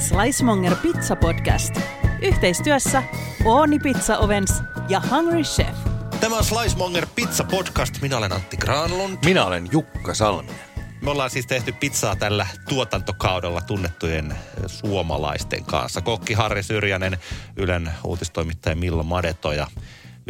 [0.00, 1.74] Slicemonger Pizza Podcast.
[2.22, 3.02] Yhteistyössä
[3.44, 5.76] Ooni Pizza Ovens ja Hungry Chef.
[6.20, 8.00] Tämä on Slicemonger Pizza Podcast.
[8.02, 9.18] Minä olen Antti Granlund.
[9.24, 10.60] Minä olen Jukka Salminen.
[11.02, 14.34] Me ollaan siis tehty pizzaa tällä tuotantokaudella tunnettujen
[14.66, 16.00] suomalaisten kanssa.
[16.00, 17.18] Kokki Harri Syrjänen,
[17.56, 19.66] Ylen uutistoimittaja Milla Madeto ja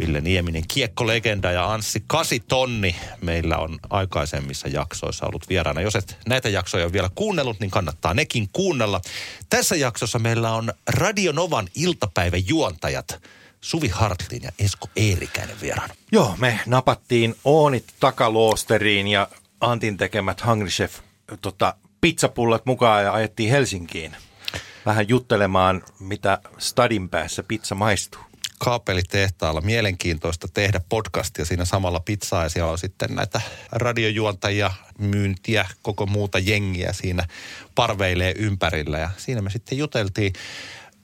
[0.01, 2.95] Ville Nieminen, kiekkolegenda ja Anssi Kasitonni.
[3.21, 5.81] Meillä on aikaisemmissa jaksoissa ollut vieraana.
[5.81, 9.01] Jos et näitä jaksoja ole vielä kuunnellut, niin kannattaa nekin kuunnella.
[9.49, 13.21] Tässä jaksossa meillä on Radio Novan iltapäivän juontajat
[13.61, 15.93] Suvi Hartlin ja Esko Eerikäinen vieraana.
[16.11, 19.27] Joo, me napattiin Oonit takaloosteriin ja
[19.59, 20.99] Antin tekemät Hungry Chef
[21.41, 24.15] tota, pizzapullat mukaan ja ajettiin Helsinkiin
[24.85, 28.30] vähän juttelemaan, mitä stadin päässä pizza maistuu
[28.63, 29.61] kaapelitehtaalla.
[29.61, 36.39] Mielenkiintoista tehdä podcastia siinä samalla pizzaa ja siellä on sitten näitä radiojuontajia, myyntiä, koko muuta
[36.39, 37.27] jengiä siinä
[37.75, 40.33] parveilee ympärillä ja siinä me sitten juteltiin.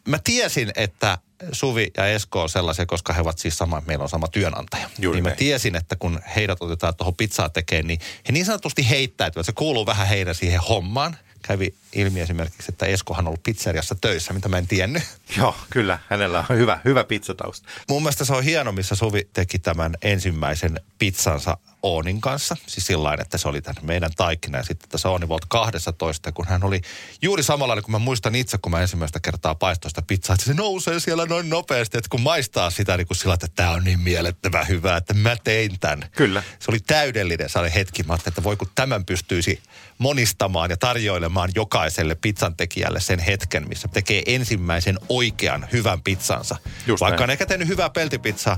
[0.08, 1.18] Mä tiesin, että
[1.52, 4.90] Suvi ja Esko on sellaisia, koska he ovat siis sama, meillä on sama työnantaja.
[5.00, 8.90] Juuri niin mä tiesin, että kun heidät otetaan tuohon pizzaa tekemään, niin he niin sanotusti
[8.90, 9.46] heittäytyvät.
[9.46, 14.34] Se kuuluu vähän heidän siihen hommaan kävi ilmi esimerkiksi, että Eskohan on ollut pizzeriassa töissä,
[14.34, 15.04] mitä mä en tiennyt.
[15.38, 16.00] Joo, kyllä.
[16.10, 17.70] Hänellä on hyvä, hyvä pizzatausta.
[17.90, 22.58] Mun mielestä se on hieno, missä Suvi teki tämän ensimmäisen pizzansa Oonin kanssa.
[22.68, 26.48] Siis sillä että se oli tämän meidän taikkina ja sitten tässä Ooni Volt 12, kun
[26.48, 26.82] hän oli
[27.22, 30.54] juuri samalla kun mä muistan itse, kun mä ensimmäistä kertaa paistoin sitä pizzaa, että se
[30.54, 34.00] nousee siellä noin nopeasti, että kun maistaa sitä niin kuin sillä, että tämä on niin
[34.00, 36.10] mielettömän hyvä, että mä tein tämän.
[36.16, 36.44] Kyllä.
[36.60, 39.62] Se oli täydellinen, se oli hetki, mä että voi kun tämän pystyisi
[39.98, 41.87] monistamaan ja tarjoilemaan jokaiselle
[42.22, 46.56] pizzan tekijälle sen hetken, missä tekee ensimmäisen oikean hyvän pizzansa.
[46.88, 47.30] Just Vaikka näin.
[47.30, 48.58] on ehkä tehnyt hyvää peltipizzaa,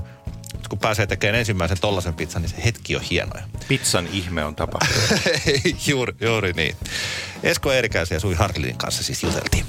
[0.68, 3.32] kun pääsee tekemään ensimmäisen tollasen pizzan, niin se hetki on hieno.
[3.68, 5.20] Pizzan ihme on tapahtunut.
[5.86, 6.76] juuri, juuri niin.
[7.42, 9.64] Esko Eerikäisen ja Sui Hartlinin kanssa siis juteltiin.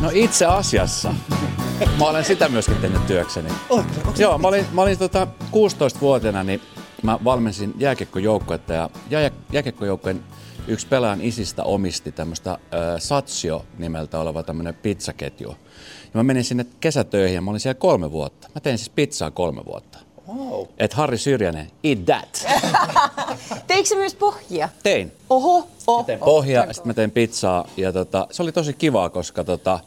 [0.00, 1.14] No itse asiassa.
[1.98, 3.48] Mä olen sitä myöskin tehnyt työkseni.
[4.18, 6.62] Joo, mä olin, mä olin tota 16-vuotiaana, niin
[7.02, 8.90] mä valmensin jääkiekkojoukkuetta ja
[9.52, 10.24] jääkiekkojoukkueen
[10.68, 12.58] yksi pelaajan isistä omisti tämmöistä äh,
[12.98, 15.48] Satsio nimeltä oleva tämmöinen pizzaketju.
[16.04, 18.48] Ja mä menin sinne kesätöihin ja mä olin siellä kolme vuotta.
[18.54, 19.98] Mä tein siis pizzaa kolme vuotta.
[20.28, 20.66] Wow.
[20.78, 22.46] Et Harri Syrjänen, eat that.
[23.66, 24.68] Teikö se myös pohjia?
[24.82, 25.12] Tein.
[25.30, 28.72] Oho, oh, mä tein pohjia, oh, sitten mä tein pizzaa ja tota, se oli tosi
[28.72, 29.80] kivaa, koska tota,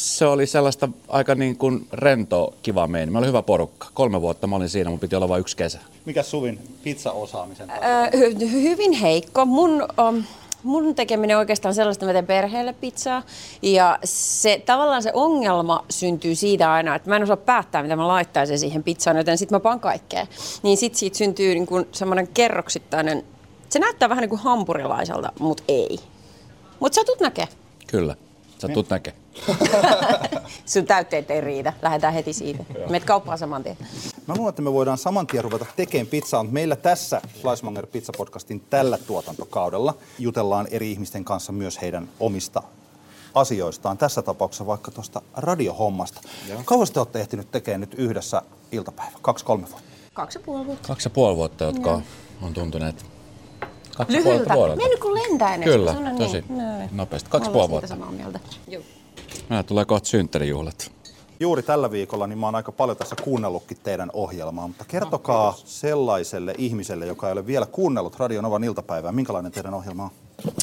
[0.00, 3.12] se oli sellaista aika niin kuin rento, kiva meini.
[3.12, 3.88] Mä olin hyvä porukka.
[3.94, 5.78] Kolme vuotta mä olin siinä, mun piti olla vain yksi kesä.
[6.04, 9.46] Mikä Suvin pizza-osaamisen öö, hy- Hyvin heikko.
[9.46, 10.24] Mun, um,
[10.62, 13.22] mun tekeminen oikeastaan sellaista, että mä teen perheelle pizzaa.
[13.62, 18.08] Ja se, tavallaan se ongelma syntyy siitä aina, että mä en osaa päättää, mitä mä
[18.08, 20.26] laittaisin siihen pizzaan, joten sit mä pan kaikkea.
[20.62, 23.24] Niin sit siitä syntyy niin kuin semmoinen kerroksittainen,
[23.68, 25.98] se näyttää vähän niin kuin hampurilaiselta, mutta ei.
[26.80, 27.48] Mutta sä tulet näkee.
[27.86, 28.16] Kyllä,
[28.60, 29.14] sä tulet näkee.
[30.66, 31.72] Sun täytteet ei riitä.
[31.82, 32.64] Lähdetään heti siitä.
[32.90, 33.76] Meet kauppaan saman tien.
[34.26, 36.44] Mä luulen, että me voidaan saman tien ruveta tekemään pizzaa.
[36.44, 42.62] Meillä tässä Slicemonger Pizza Podcastin tällä tuotantokaudella jutellaan eri ihmisten kanssa myös heidän omista
[43.34, 43.98] asioistaan.
[43.98, 46.20] Tässä tapauksessa vaikka tuosta radiohommasta.
[46.64, 48.42] Kauan te olette ehtinyt tekemään nyt yhdessä
[48.72, 49.18] iltapäivä?
[49.22, 49.90] Kaksi-kolme vuotta?
[50.14, 50.88] Kaksi ja puoli vuotta.
[50.88, 52.00] Kaksi ja puoli vuotta, jotka
[52.42, 53.06] on tuntuneet
[54.00, 54.54] Kaksi Lyhyltä.
[54.76, 56.88] Mennyt kuin lentää Kyllä, tosi niin.
[56.92, 57.30] nopeasti.
[57.30, 57.88] Kaksi puoli vuotta.
[57.88, 58.40] samaa mieltä.
[58.68, 58.82] Joo.
[59.48, 60.92] Nämä tulee kohta synttärijuhlat.
[61.40, 66.54] Juuri tällä viikolla niin mä oon aika paljon tässä kuunnellutkin teidän ohjelmaa, mutta kertokaa sellaiselle
[66.58, 70.10] ihmiselle, joka ei ole vielä kuunnellut Radio Novan iltapäivää, minkälainen teidän ohjelma on?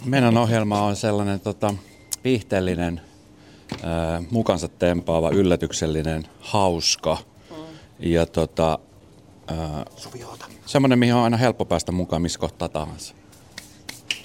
[0.06, 1.74] Meidän ohjelma on sellainen tota,
[2.24, 3.02] viihteellinen,
[3.84, 7.18] ää, mukansa tempaava, yllätyksellinen, hauska
[8.00, 8.80] ja tota,
[9.48, 9.86] ää,
[10.66, 13.16] semmoinen, mihin on aina helppo päästä mukaan missä kohtaa tahansa.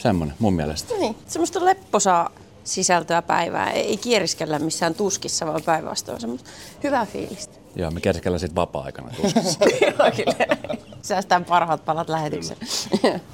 [0.02, 0.94] Semmoinen mun mielestä.
[0.94, 2.30] Niin, semmoista lepposaa
[2.64, 3.70] sisältöä päivää.
[3.70, 6.50] Ei kieriskellä missään tuskissa, vaan päinvastoin semmoista
[6.84, 7.58] hyvää fiilistä.
[7.76, 9.58] Joo, me kieriskellään sitten vapaa-aikana tuskissa.
[9.80, 10.56] Joo, kyllä.
[11.02, 12.56] Säästään parhaat palat lähetyksen.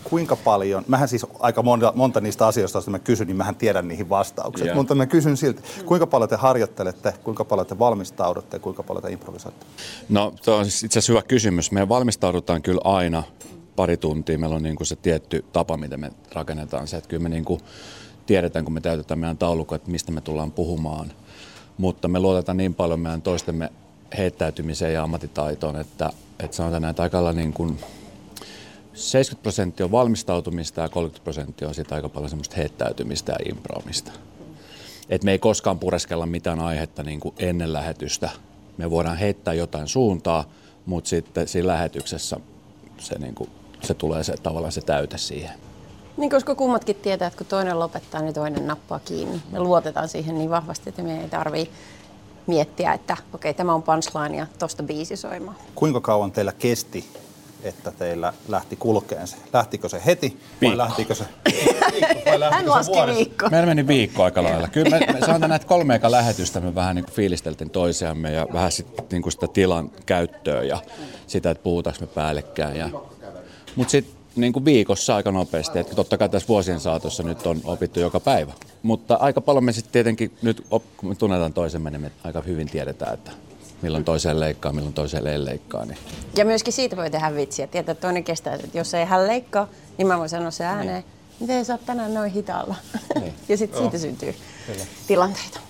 [0.04, 3.88] Kuinka paljon, mähän siis aika monta, monta niistä asioista, joista mä kysyn, niin mähän tiedän
[3.88, 4.64] niihin vastaukset.
[4.64, 4.76] Yeah.
[4.76, 9.12] Mutta mä kysyn silti, kuinka paljon te harjoittelette, kuinka paljon te valmistaudutte, kuinka paljon te
[9.12, 9.66] improvisoitte?
[10.08, 11.72] No, tuo on siis itse asiassa hyvä kysymys.
[11.72, 13.22] Me valmistaudutaan kyllä aina
[13.78, 14.38] pari tuntia.
[14.38, 16.96] Meillä on niin kuin se tietty tapa, miten me rakennetaan se.
[16.96, 17.60] Että kyllä me niin kuin
[18.26, 21.12] tiedetään, kun me täytetään meidän taulukko, että mistä me tullaan puhumaan.
[21.76, 23.72] Mutta me luotetaan niin paljon meidän toistemme
[24.18, 27.78] heittäytymiseen ja ammattitaitoon, että, että sanotaan näin, että aika niin kuin
[28.94, 34.12] 70 prosenttia on valmistautumista ja 30 prosenttia on sitä aika paljon semmoista heittäytymistä ja improomista.
[35.08, 38.30] Et me ei koskaan pureskella mitään aihetta niin kuin ennen lähetystä.
[38.76, 40.44] Me voidaan heittää jotain suuntaa,
[40.86, 42.40] mutta sitten siinä lähetyksessä
[42.98, 43.50] se, niin kuin,
[43.82, 45.58] se tulee se, tavallaan se täyte siihen.
[46.16, 49.42] Niin, koska kummatkin tietää, että kun toinen lopettaa, niin toinen nappaa kiinni.
[49.52, 51.70] Me luotetaan siihen niin vahvasti, että meidän ei tarvii
[52.46, 55.56] miettiä, että okei, tämä on punchline ja tosta biisi soimaan.
[55.74, 57.04] Kuinka kauan teillä kesti,
[57.62, 59.36] että teillä lähti kulkeen se?
[59.52, 60.78] Lähtikö se heti vai Viikko.
[60.78, 61.24] lähtikö se?
[62.50, 63.48] Hän laski viikko.
[63.50, 64.68] Meillä meni viikko aika lailla.
[64.68, 68.46] Kyllä me, me sanotaan näitä kolme eka lähetystä me vähän niin kuin fiilisteltiin toisiamme ja
[68.52, 70.78] vähän sit, niin kuin sitä tilan käyttöä ja
[71.26, 72.76] sitä, että puhutaanko me päällekkäin.
[72.76, 72.90] Ja...
[73.78, 75.78] Mutta sitten niin kuin viikossa aika nopeasti.
[75.78, 78.52] Että totta kai tässä vuosien saatossa nyt on opittu joka päivä.
[78.82, 82.40] Mutta aika paljon me sitten tietenkin nyt, op- kun me tunnetaan toisemme, niin me aika
[82.40, 83.30] hyvin tiedetään, että
[83.82, 85.84] milloin toiseen leikkaa, milloin toiseen ei leikkaa.
[85.84, 85.98] Niin.
[86.36, 87.66] Ja myöskin siitä voi tehdä vitsiä.
[87.66, 91.04] Tietää, että toinen kestää, että jos ei hän leikkaa, niin mä voin sanoa se ääneen.
[91.40, 92.74] Miten sä oot tänään noin hitaalla?
[93.48, 94.34] ja sitten siitä syntyy
[95.06, 95.60] tilanteita.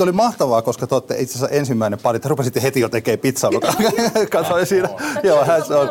[0.00, 2.20] Se oli mahtavaa, koska te olette itse asiassa ensimmäinen pari.
[2.20, 3.50] Te rupesitte heti jo tekemään pizzaa.
[4.14, 4.88] Mä katsoin siinä.
[5.22, 5.88] Joo, hän se on.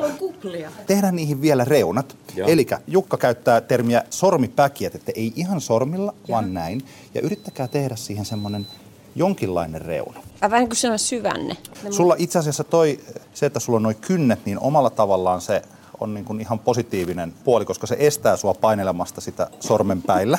[0.88, 2.18] Tehdään niihin vielä reunat.
[2.48, 6.86] Eli Jukka käyttää termiä sormipäkiät, että ei ihan sormilla, vaan näin.
[7.14, 8.68] Ja yrittäkää tehdä siihen semmoinen
[9.16, 10.20] jonkinlainen reuna.
[10.42, 11.58] Vähän kuin sellainen syvänne.
[11.90, 13.00] Sulla itse asiassa toi,
[13.34, 15.62] se, että sulla on noin kynnet, niin omalla tavallaan se
[16.00, 20.38] on niin kuin ihan positiivinen puoli, koska se estää sua painelemasta sitä sormenpäillä.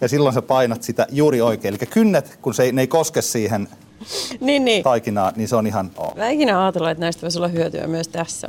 [0.00, 1.74] Ja silloin sä painat sitä juuri oikein.
[1.74, 3.68] Eli kynnet, kun se ei, ne ei koske siihen
[4.40, 4.82] Niin, niin.
[4.82, 5.90] taikinaan, niin se on ihan...
[5.96, 6.16] Oh.
[6.16, 8.48] Mä ikinä ajatellut, että näistä voisi olla hyötyä myös tässä.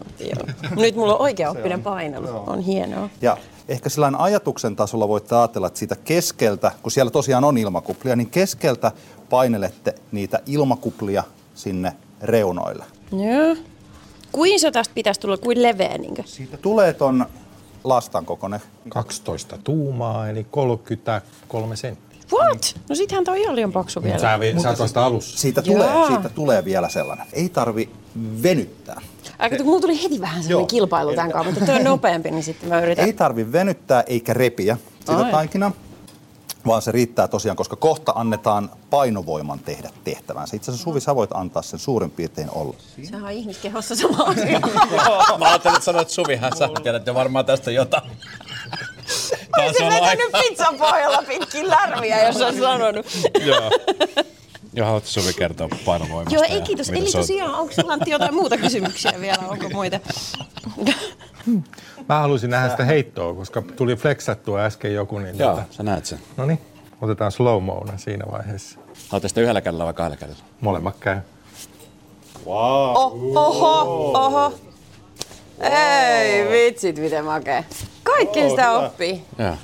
[0.75, 2.27] Nyt mulla on oikea oppinen painelu.
[2.47, 3.09] On hienoa.
[3.21, 8.15] Ja ehkä sellainen ajatuksen tasolla voitte ajatella, että siitä keskeltä, kun siellä tosiaan on ilmakuplia,
[8.15, 8.91] niin keskeltä
[9.29, 11.23] painelette niitä ilmakuplia
[11.55, 12.85] sinne reunoille.
[13.11, 13.55] Joo.
[14.31, 16.23] Kuin se tästä pitäisi tulla, kuin leveä niinkö?
[16.25, 17.25] Siitä tulee ton
[17.83, 18.59] lastan kokoinen.
[18.89, 22.19] 12 tuumaa, eli 33 senttiä.
[22.33, 22.75] What?
[22.89, 24.19] No sittenhän toi on ihan liian paksu vielä.
[24.19, 25.37] Sä, sä oot vasta alussa.
[25.37, 25.73] Siitä Jaa.
[25.73, 27.27] tulee, siitä tulee vielä sellainen.
[27.33, 27.89] Ei tarvi
[28.43, 29.01] venyttää.
[29.39, 30.65] Aika, kun mulla tuli heti vähän sellainen Joo.
[30.67, 33.05] kilpailu tämän kanssa, mutta toi on nopeampi, niin sitten mä yritän.
[33.05, 35.31] Ei tarvi venyttää eikä repiä sitä Ai.
[35.31, 35.71] taikinaa,
[36.69, 40.55] vaan se riittää tosiaan, koska kohta annetaan painovoiman tehdä tehtävänsä.
[40.55, 42.75] Itse asiassa Suvi, sä voit antaa sen suurin piirtein olla.
[43.03, 44.59] Sehän on ihmiskehossa sama asia.
[45.39, 48.11] Mä ajattelin, että sanoit Suvihan, sä tiedät jo varmaan tästä jotain.
[49.77, 53.05] Se vetänyt pizzan pohjalla pitkin lärviä, jos on sanonut.
[53.45, 53.71] Joo.
[54.73, 56.35] Joo, haluatko Suvi kertoa painovoimasta?
[56.35, 56.89] Joo, ei kiitos.
[56.89, 59.47] Eli tosiaan, onko sulla Antti jotain muuta kysymyksiä vielä?
[59.47, 59.99] Onko muita?
[62.09, 65.19] Mä haluaisin nähdä sitä heittoa, koska tuli flexattua äsken joku.
[65.19, 66.19] Niin Joo, tota, sä näet sen.
[66.37, 66.59] no niin,
[67.01, 68.79] otetaan slow mona siinä vaiheessa.
[69.09, 70.41] Haluatte sitä yhdellä kädellä vai kahdella kädellä?
[70.61, 71.17] Molemmat käy.
[72.45, 74.53] Oh, oho, oho.
[75.59, 77.65] Ei vitsit, miten makee.
[78.03, 79.23] Kaikki sitä oppii.
[79.37, 79.55] Joo.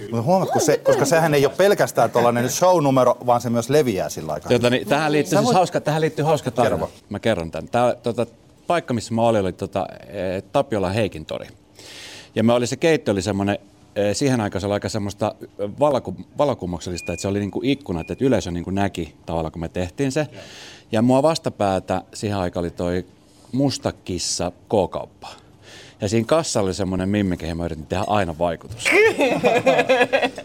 [0.00, 4.32] Mutta huomatko se, koska sehän ei ole pelkästään tuollainen show-numero, vaan se myös leviää sillä
[4.32, 4.52] aikaa.
[4.52, 6.76] Tota, niin, tähän, liittyy, siis voit- hauska, tähän liittyy hauska tarina.
[6.76, 6.90] Kerro.
[7.08, 7.68] Mä kerron tämän.
[7.68, 8.26] Tää, tota,
[8.68, 11.46] paikka, missä mä olin, oli tota, eh, Tapiola Heikintori.
[12.34, 13.58] Ja me oli se keitto oli semmoinen,
[13.96, 18.10] eh, siihen aikaan se oli aika semmoista eh, valaku, valakummuksellista, että se oli niinku ikkunat,
[18.10, 20.26] että yleisö niinku näki tavallaan, kun me tehtiin se.
[20.92, 23.06] Ja mua vastapäätä siihen aikaan oli toi
[23.52, 25.28] musta kissa K-kauppa.
[26.00, 28.84] Ja siinä kassalla oli semmoinen mimmi, kehen mä yritin tehdä aina vaikutus.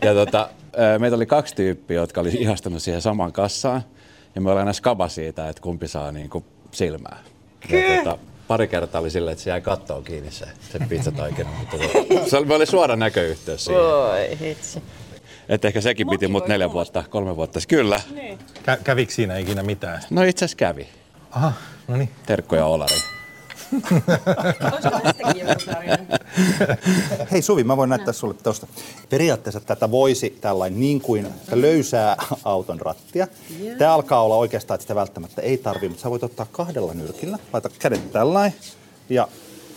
[0.02, 0.50] Ja tota,
[0.96, 3.81] ö, meitä oli kaksi tyyppiä, jotka oli ihastunut siihen samaan kassaan.
[4.36, 7.18] Ja me ollaan aina skaba siitä, että kumpi saa niin kuin silmää.
[7.69, 8.18] Ja tota,
[8.48, 11.50] pari kertaa oli silleen, että se jäi kattoon kiinni se, se pizzataikina.
[11.50, 11.77] Mutta
[12.30, 13.83] se oli, oli suora näköyhteys siihen.
[13.83, 14.81] Oi hitsi.
[15.50, 17.60] Että ehkä sekin piti mut neljä vuotta, kolme vuotta.
[17.67, 18.01] Kyllä.
[18.63, 20.01] Kä- kävikö siinä ikinä mitään?
[20.10, 20.88] No itse asiassa kävi.
[21.32, 21.53] Aha,
[21.88, 22.10] no niin.
[22.25, 22.96] Terkkoja Olari.
[27.32, 28.68] Hei Suvi, mä voin näyttää sulle tuosta.
[29.10, 33.27] Periaatteessa tätä voisi tällainen niin kuin löysää auton rattia.
[33.77, 37.39] Tämä alkaa olla oikeastaan, että sitä välttämättä ei tarvi, mutta sä voit ottaa kahdella nyrkillä.
[37.53, 38.60] Laita kädet tällainen
[39.10, 39.27] ja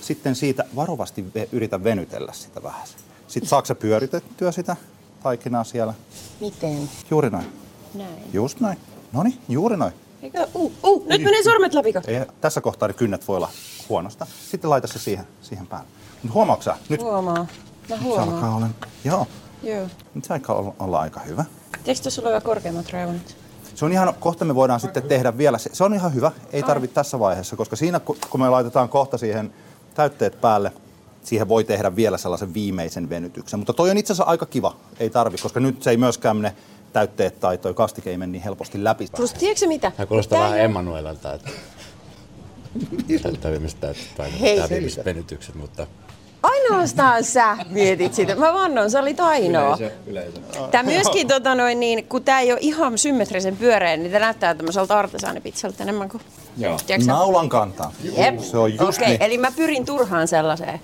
[0.01, 2.87] sitten siitä varovasti yritä venytellä sitä vähän.
[3.27, 4.77] Sitten saako sä pyöritettyä sitä
[5.23, 5.95] taikinaa siellä?
[6.41, 6.91] Miten?
[7.11, 7.47] Juuri noin.
[7.95, 8.23] Näin.
[8.33, 8.79] Just noin.
[9.13, 9.93] No niin, juuri noin.
[10.23, 10.47] Eikö?
[10.55, 12.03] Uh, uh, nyt menee sormet läpikö?
[12.07, 13.51] Ei, tässä kohtaa ne kynnet voi olla
[13.89, 14.27] huonosta.
[14.51, 15.89] Sitten laita se siihen, siihen päälle.
[16.23, 16.71] Nyt huomaatko?
[16.89, 17.47] Nyt Huomaa.
[17.89, 18.55] Mä se alkaa huomaan.
[18.55, 18.69] olla,
[19.05, 19.27] joo,
[19.63, 19.87] Joo.
[20.15, 21.45] nyt se alkaa olla, olla aika hyvä.
[21.85, 23.37] Tiedätkö, tuossa jo korkeammat reunat?
[23.75, 26.63] Se on ihan, kohta me voidaan sitten tehdä vielä, se, se on ihan hyvä, ei
[26.63, 29.55] tarvitse tässä vaiheessa, koska siinä kun kun me laitetaan kohta siihen
[29.95, 30.73] täytteet päälle,
[31.25, 33.61] siihen voi tehdä vielä sellaisen viimeisen venytyksen.
[33.61, 36.57] Mutta toi on itse asiassa aika kiva, ei tarvi, koska nyt se ei myöskään ne
[36.93, 39.09] täytteet tai toi kastike ei mene niin helposti läpi.
[39.17, 39.91] Plus, tiedätkö mitä?
[39.91, 41.51] Tämä kuulostaa Tää vähän Emmanuelalta, että
[43.23, 43.39] Tältä
[43.81, 45.87] täyttä viimeiset venytykset, mutta
[46.43, 48.35] Ainoastaan sä mietit sitä.
[48.37, 49.79] Mä vannon, sä olit ainoa.
[50.07, 50.41] yleisö.
[50.71, 54.55] Tämä myöskin, tota noin, niin, kun tämä ei ole ihan symmetrisen pyöreä, niin tämä näyttää
[54.55, 56.23] tämmöiseltä artesaanipizzalta enemmän kuin...
[56.57, 56.79] Joo.
[56.87, 57.13] Tiedätkö?
[57.13, 57.93] Naulan kantaa.
[58.17, 58.39] Jep.
[58.41, 59.23] Se on just Okei, niin.
[59.23, 60.81] eli mä pyrin turhaan sellaiseen.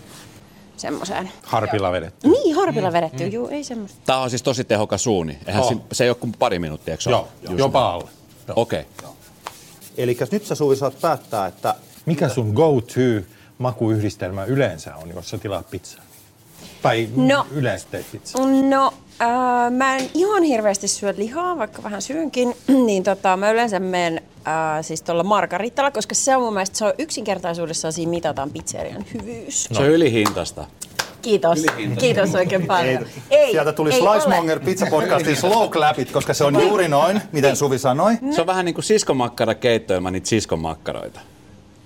[0.77, 1.31] semmoiseen.
[1.43, 2.29] Harpilla vedetty.
[2.29, 3.99] Niin, harpilla vedetty, juu, ei semmoista.
[4.07, 5.39] Tämä on siis tosi tehokas suuni.
[5.47, 5.69] Eihän Oh.
[5.69, 8.09] si- se ei ole kuin pari minuuttia, eikö se Joo, jopa alle.
[8.57, 8.81] Okei.
[8.97, 9.11] Okay.
[9.97, 11.75] Eli nyt sä Suvi saat päättää, että
[12.07, 13.27] Mikä sun go-to
[13.59, 16.03] makuyhdistelmä yleensä on, jos sä tilaat pizzaa?
[16.83, 17.47] Tai No.
[17.51, 18.47] yleensä teet pizzaa?
[18.69, 22.55] No, äh, mä en ihan hirveästi syö lihaa, vaikka vähän syönkin,
[22.87, 26.85] niin tota, mä yleensä menen äh, siis tuolla margaritalla, koska se on mun mielestä se
[26.85, 29.65] on yksinkertaisuudessaan siinä mitataan pizzerian hyvyys.
[29.73, 30.65] Se on ylihintaista.
[31.23, 31.59] Kiitos,
[31.99, 33.07] kiitos oikein paljon.
[33.31, 34.65] Ei, sieltä tuli ei Slicemonger ole.
[34.65, 38.13] Pizza Podcastin slow clapit, koska se on juuri noin, miten Suvi sanoi.
[38.21, 38.33] Mm.
[38.33, 41.21] Se on vähän niin kuin siskomakkara keittoilman niitä siskomakkaroita.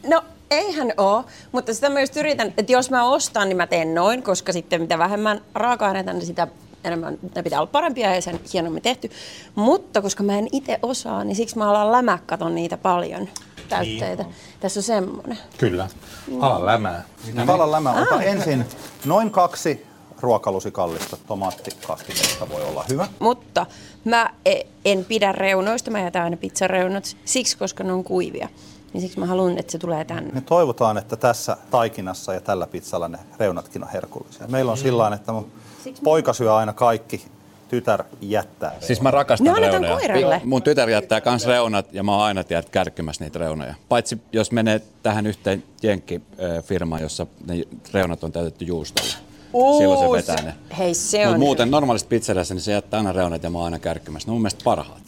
[0.09, 4.23] No, eihän oo, mutta sitä just yritän, että jos mä ostan, niin mä teen noin,
[4.23, 6.49] koska sitten mitä vähemmän raaka-aineita, niin sitä
[6.85, 9.11] enemmän ne pitää olla parempia ja sen hienommin tehty.
[9.55, 13.29] Mutta koska mä en itse osaa, niin siksi mä alan lämää katon niitä paljon
[13.67, 14.25] täytteitä.
[14.61, 15.39] Tässä on semmoinen.
[15.59, 15.89] Kyllä.
[16.41, 17.05] Ala lämää.
[17.47, 17.93] Pala lämä.
[17.93, 18.65] Ota ensin
[19.05, 19.87] noin kaksi
[20.21, 23.09] ruokalusikallista tomaattikastiketta voi olla hyvä.
[23.19, 23.67] Mutta
[24.05, 28.49] mä e- en pidä reunoista, mä jätän aina pizzareunat siksi, koska ne on kuivia.
[28.93, 30.33] Niin siksi mä haluan, että se tulee tänne.
[30.33, 34.47] Me toivotaan, että tässä taikinassa ja tällä pizzalla ne reunatkin on herkullisia.
[34.49, 35.53] Meillä on sillä että mun
[36.05, 37.25] poika syö aina kaikki,
[37.69, 38.73] tytär jättää.
[38.81, 39.99] Siis mä rakastan Ne annetaan reunoja.
[39.99, 40.41] koiralle.
[40.45, 43.75] Mun tytär jättää kans reunat ja mä oon aina tiedät kärkkymässä niitä reunoja.
[43.89, 49.15] Paitsi jos menee tähän yhteen jenkkifirmaan, jossa ne reunat on täytetty juustolla.
[49.79, 50.55] Silloin se vetää ne.
[50.79, 53.65] Hei, se Mut on muuten normaalisti pizzeriassa niin se jättää aina reunat ja mä oon
[53.65, 54.29] aina kärkkymässä.
[54.29, 55.03] Ne on mun mielestä parhaat.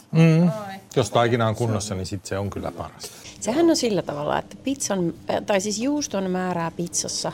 [0.95, 3.11] Jos taikina on kunnossa, niin sit se on kyllä paras.
[3.39, 5.13] Sehän on sillä tavalla, että pizzan,
[5.45, 7.31] tai siis juuston määrää pizzassa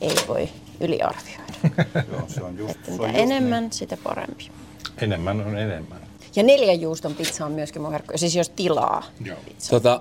[0.00, 0.48] ei voi
[0.82, 1.52] yliarvioida.
[2.12, 4.50] Joo, se on just, Että se mitä on just enemmän, sitä parempi.
[4.98, 5.98] Enemmän on enemmän.
[6.36, 9.02] Ja neljän juuston pizza on myöskin mun herkku, siis jos tilaa.
[9.24, 9.38] Joo.
[9.70, 10.00] Tota,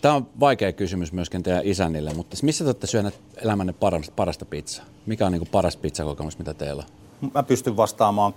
[0.00, 4.44] Tämä on vaikea kysymys myöskin teidän isänille, mutta missä te olette syöneet elämänne parasta, parasta
[4.44, 4.84] pizzaa?
[5.06, 6.84] Mikä on niin paras pizzakokemus, mitä teillä
[7.22, 7.30] on?
[7.34, 8.34] Mä pystyn vastaamaan,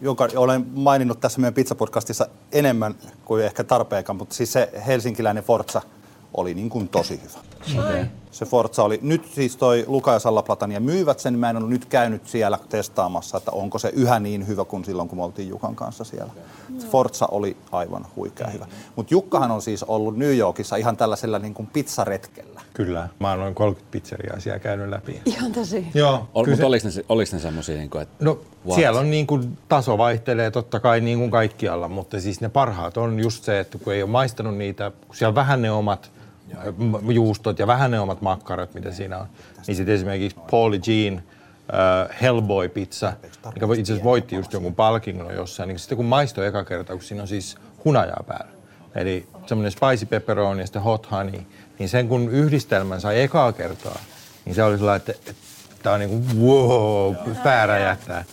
[0.00, 2.94] joka olen maininnut tässä meidän pizzapodcastissa enemmän
[3.24, 5.82] kuin ehkä tarpeekaan, mutta siis se helsinkiläinen Forza
[6.34, 7.38] oli niin kuin tosi hyvä.
[7.82, 8.04] Okay.
[8.34, 11.66] Se Forza oli, nyt siis toi Luka ja Salla Platania myyvät sen, mä en ole
[11.68, 15.48] nyt käynyt siellä testaamassa, että onko se yhä niin hyvä kuin silloin, kun me oltiin
[15.48, 16.32] Jukan kanssa siellä.
[16.78, 18.66] Se Forza oli aivan huikea hyvä.
[18.96, 22.60] Mutta Jukkahan on siis ollut New Yorkissa ihan tällaisella niin kuin pizzaretkellä.
[22.72, 23.08] Kyllä.
[23.20, 25.20] Mä oon noin 30 pizzeriaa siellä käynyt läpi.
[25.24, 25.86] Ihan tosi.
[25.94, 26.28] Joo.
[26.34, 28.74] Ol, mutta se- oliko ne, oliko ne semmoisia, niin kuin, että No What?
[28.76, 32.96] siellä on niin kuin, taso vaihtelee totta kai niin kuin kaikkialla, mutta siis ne parhaat
[32.96, 36.10] on just se, että kun ei ole maistanut niitä, kun siellä on vähän ne omat
[37.08, 39.26] juustot ja vähän ne omat makkarat, mitä siinä on,
[39.66, 43.12] niin sitten esimerkiksi Pauli Jean äh, Hellboy pizza,
[43.54, 47.02] mikä itse asiassa voitti just jonkun palkinnon jossain, niin sitten kun maistoi eka kerta, kun
[47.02, 48.52] siinä on siis hunajaa päällä,
[48.94, 51.40] eli semmoinen spicy pepperoni ja sitten hot honey,
[51.78, 53.98] niin sen kun yhdistelmän sai ekaa kertaa,
[54.44, 55.42] niin se oli sellainen, että, että
[55.82, 58.24] tämä on niin kuin wow, pää räjähtää.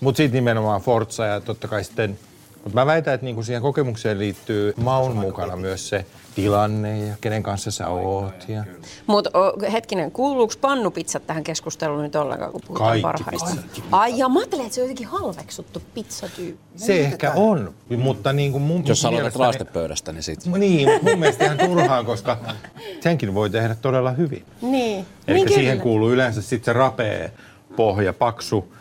[0.00, 2.18] Mutta sitten nimenomaan Forza ja totta kai sitten,
[2.54, 7.42] mutta mä väitän, että niinku siihen kokemukseen liittyy maun mukana myös se tilanne ja kenen
[7.42, 8.48] kanssa sä oot.
[8.48, 8.64] Ja
[9.06, 9.30] Mutta
[9.72, 13.50] hetkinen, kuuluuko pannupizzat tähän keskusteluun nyt ollenkaan, kun puhutaan Kaikki parhaista?
[13.50, 13.84] pizzat.
[13.92, 16.60] Ai ja mä ajattelin, että se on jotenkin halveksuttu pizzatyyppi.
[16.76, 20.46] se ehkä on, mutta niin kuin mun jos sä aloitat raastepöydästä, niin sit.
[20.46, 22.38] Niin, mutta mun mielestä ihan turhaan, koska
[23.00, 24.44] senkin voi tehdä todella hyvin.
[24.62, 25.06] Niin.
[25.28, 25.82] Eli niin siihen kyllä.
[25.82, 27.28] kuuluu yleensä sitten se rapea
[27.76, 28.73] pohja, paksu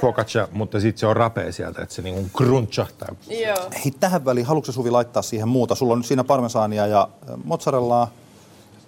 [0.00, 3.08] focaccia, mutta sitten se on rapea sieltä, että se niinku crunchahtaa.
[3.28, 3.56] Joo.
[3.84, 5.74] Hei, tähän väliin, haluatko Suvi laittaa siihen muuta?
[5.74, 7.08] Sulla on nyt siinä parmesaania ja
[7.44, 8.10] mozzarellaa,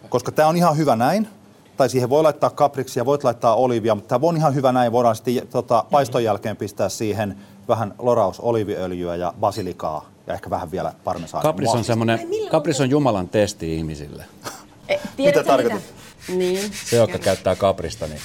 [0.08, 1.28] koska tämä on ihan hyvä näin.
[1.76, 4.92] Tai siihen voi laittaa kapriksia, voit laittaa olivia, mutta tämä on ihan hyvä näin.
[4.92, 7.36] Voidaan sitten tota, paiston jälkeen pistää siihen
[7.68, 11.42] vähän loraus oliiviöljyä ja basilikaa ja ehkä vähän vielä parmesaania.
[11.42, 14.24] Kapris on semmoinen, Kapris on Jumalan testi ihmisille.
[14.88, 15.82] E, tiedätkö tarkoitat?
[16.28, 16.72] Niin.
[16.84, 18.20] Se, joka käyttää kaprista, niin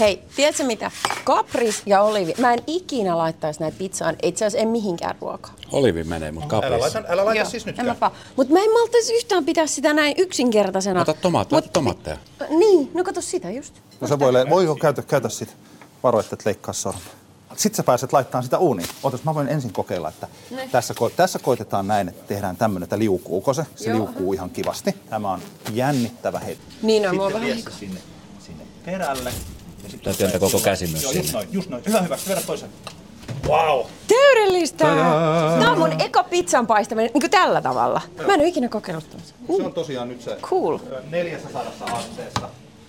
[0.00, 0.90] Hei, tiedätkö mitä?
[1.24, 2.34] Kapris ja oliivi.
[2.38, 4.16] Mä en ikinä laittaisi näitä pizzaan.
[4.22, 5.54] Itse asiassa en mihinkään ruokaa.
[5.72, 6.72] olivi menee, mutta kapris.
[6.72, 7.96] Älä laita, älä laita Joo, siis nytkään.
[8.00, 11.00] mä Mutta mä en maltaisi yhtään pitää sitä näin yksinkertaisena.
[11.00, 12.16] Ota tomaat, laita tomaatteja.
[12.48, 13.74] Niin, no kato sitä just.
[14.00, 15.56] No se voi, le- voi käytä, käytä sit.
[16.02, 17.02] Varo, että et leikkaa sormea.
[17.56, 18.88] Sitten sä pääset laittamaan sitä uuniin.
[19.02, 20.28] Otas, mä voin ensin kokeilla, että
[20.72, 23.66] tässä, ko- tässä koitetaan näin, että tehdään tämmöinen, että liukuuko se.
[23.76, 23.98] Se Joo.
[23.98, 24.94] liukuu ihan kivasti.
[25.10, 25.40] Tämä on
[25.72, 26.64] jännittävä hetki.
[26.82, 28.00] Niin on, mua Sitten vähän sinne,
[28.46, 29.32] sinne perälle.
[29.84, 31.38] Ja sitten Täytyy antaa koko käsi myös Joo, just sinne.
[31.38, 31.82] noin, just noin.
[31.88, 32.18] Hyvä, hyvä.
[32.28, 32.68] Vedä toisen.
[33.48, 33.86] Wow.
[34.08, 34.84] Täydellistä!
[35.58, 38.00] Tämä on mun eka pizzan paistaminen niin kuin tällä tavalla.
[38.26, 39.34] Mä en ole ikinä kokeillut tämmöistä.
[39.56, 40.78] Se on tosiaan nyt se Cool.
[41.10, 41.62] 400
[41.92, 42.48] asteessa.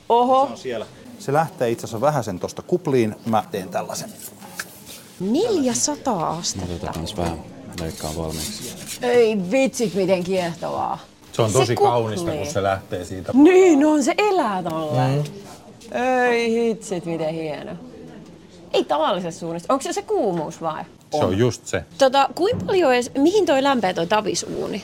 [0.10, 0.86] Oho, Se on siellä.
[1.20, 3.16] Se lähtee itse asiassa vähän sen tosta kupliin.
[3.26, 4.10] Mä teen tällaisen.
[5.20, 6.66] 400 Mä astetta.
[6.72, 7.40] otetaan kans vähän
[7.82, 8.74] leikkaa valmiiksi.
[9.02, 11.00] Ei vitsit, miten kiehtovaa.
[11.32, 13.32] Se on Se tosi kaunista, kun se lähtee siitä.
[13.36, 15.24] Niin on, se elää tolleen.
[15.92, 17.72] Ei hitsit, miten hieno.
[18.74, 19.74] Ei tavallisessa suunnassa.
[19.74, 20.84] Onko se se kuumuus vai?
[21.12, 21.84] Se on just se.
[21.98, 24.84] Tota, kuinka paljon edes, mihin toi lämpää toi tavisuuni?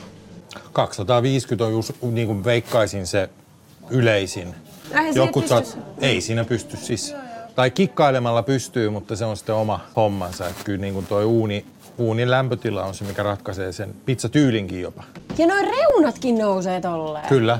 [0.73, 3.29] 250 on just, niin kuin veikkaisin se
[3.89, 4.55] yleisin.
[4.91, 7.15] Eihän siinä Jotkut saat, ei siinä pysty siis.
[7.55, 10.47] Tai kikkailemalla pystyy, mutta se on sitten oma hommansa.
[10.47, 11.65] Että kyllä niin kuin toi uuni,
[11.97, 15.03] uunin lämpötila on se, mikä ratkaisee sen pizzatyylinkin jopa.
[15.37, 17.27] Ja noin reunatkin nousee tolleen.
[17.27, 17.59] Kyllä,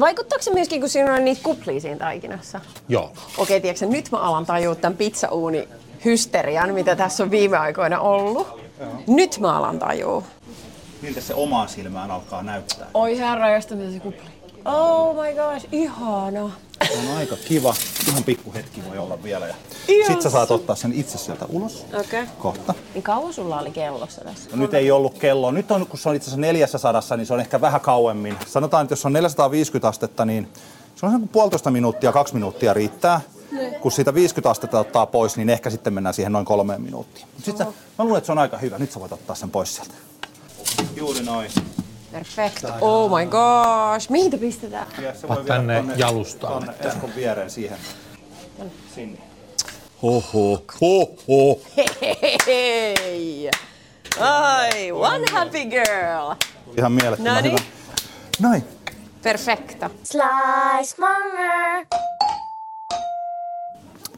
[0.00, 2.60] Vaikuttaako se myöskin, kun siinä on niitä kuplia siinä taikinassa?
[2.88, 3.12] joo.
[3.38, 5.68] Okei, tiedätkö, nyt mä alan tajua tämän pizzauuni
[6.04, 8.60] hysterian, mitä tässä on viime aikoina ollut.
[9.06, 10.22] Nyt mä alan tajua.
[11.02, 12.86] Miltä se omaan silmään alkaa näyttää?
[12.94, 14.30] Oi herra, josta se kupli.
[14.64, 16.50] Oh my gosh, ihana.
[16.86, 17.74] Se on aika kiva.
[18.08, 19.46] Ihan pikku hetki voi olla vielä.
[19.46, 19.54] Ja
[19.88, 21.86] Ihan sit sä saat ottaa sen itse sieltä ulos.
[21.86, 22.22] Okei.
[22.22, 22.34] Okay.
[22.38, 22.74] Kohta.
[22.94, 24.50] Niin kauan sulla oli kellossa tässä?
[24.50, 25.50] No nyt ei ollut kello.
[25.50, 28.36] Nyt on, kun se on itse asiassa 400, niin se on ehkä vähän kauemmin.
[28.46, 30.48] Sanotaan, että jos on 450 astetta, niin
[30.94, 33.20] se on sen kuin puolitoista minuuttia, kaksi minuuttia riittää.
[33.80, 37.26] Kun siitä 50 astetta ottaa pois, niin ehkä sitten mennään siihen noin kolmeen minuuttiin.
[37.34, 37.64] Mut sit sä,
[37.98, 38.78] mä luulen, että se on aika hyvä.
[38.78, 39.94] Nyt sä voit ottaa sen pois sieltä.
[40.96, 41.50] Juuri noin.
[42.14, 42.64] Perfect.
[42.80, 44.10] Oh my gosh.
[44.10, 44.86] Mihin te pistetään?
[45.02, 46.66] Ja se voi tänne tonne- jalustalle.
[46.66, 47.78] Tonne Eskon viereen siihen.
[48.94, 49.18] Sinne.
[50.02, 51.60] Hoho, hoho.
[52.46, 53.50] Hei!
[54.20, 56.34] Ai, one happy girl.
[56.78, 57.52] Ihan mielettömän Noniin.
[57.52, 57.64] hyvä.
[58.40, 58.64] Noin.
[59.22, 59.90] Perfekta.
[60.04, 61.86] Slice Monger.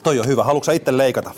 [0.03, 0.45] Toi on hyvä.
[0.45, 1.31] Haluatko sä itse leikata?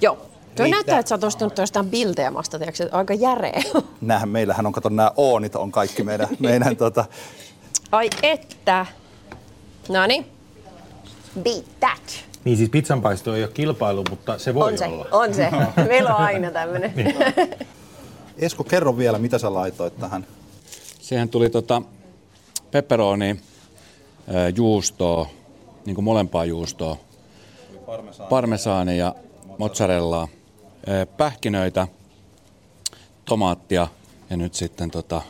[0.00, 0.26] Joo.
[0.60, 0.78] Tuo Riittää.
[0.78, 3.62] näyttää, että sä oot ostanut toistaan bilteämasta, tiedätkö, että aika järeä.
[4.00, 7.04] Nämähän meillähän on, kato nämä oonit on kaikki meidän, meidän tota,
[7.92, 8.86] Ai että.
[9.88, 10.26] Noni.
[11.42, 12.24] Beat that.
[12.44, 15.06] Niin siis pizzanpaisto ei ole kilpailu, mutta se voi On se, olla.
[15.12, 15.50] on se.
[15.88, 16.94] Meillä on aina tämmönen.
[18.38, 20.26] Esko, kerro vielä, mitä sä laitoit tähän.
[21.00, 21.82] Siihen tuli tota
[22.70, 23.40] pepperoni,
[24.56, 25.26] juustoa,
[25.86, 26.96] niin kuin molempaa juustoa,
[28.28, 29.14] parmesaani ja
[29.58, 30.28] mozzarellaa,
[31.16, 31.88] pähkinöitä,
[33.24, 33.88] tomaattia
[34.30, 35.22] ja nyt sitten tota,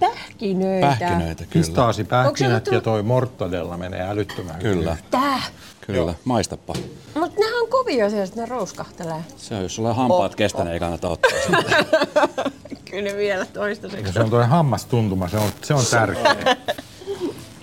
[0.00, 0.86] Pähkinöitä.
[0.86, 1.52] pähkinöitä, kyllä.
[1.66, 4.78] Pistaasipähkinät ja toi mortadella menee älyttömän hyvin.
[4.78, 5.42] Kyllä, Tää.
[5.80, 6.14] kyllä.
[6.24, 6.74] Maistapa.
[7.14, 9.24] Mut nehän on kovia siellä, että ne rouskahtelee.
[9.36, 11.84] Se on, jos sulla on hampaat Oh, kestänyt, ei kannata ottaa sitä.
[12.90, 14.06] Kyllä ne vielä toistaiseksi.
[14.06, 16.56] Ja se on toi hammastuntuma, se on, se on tärkeä.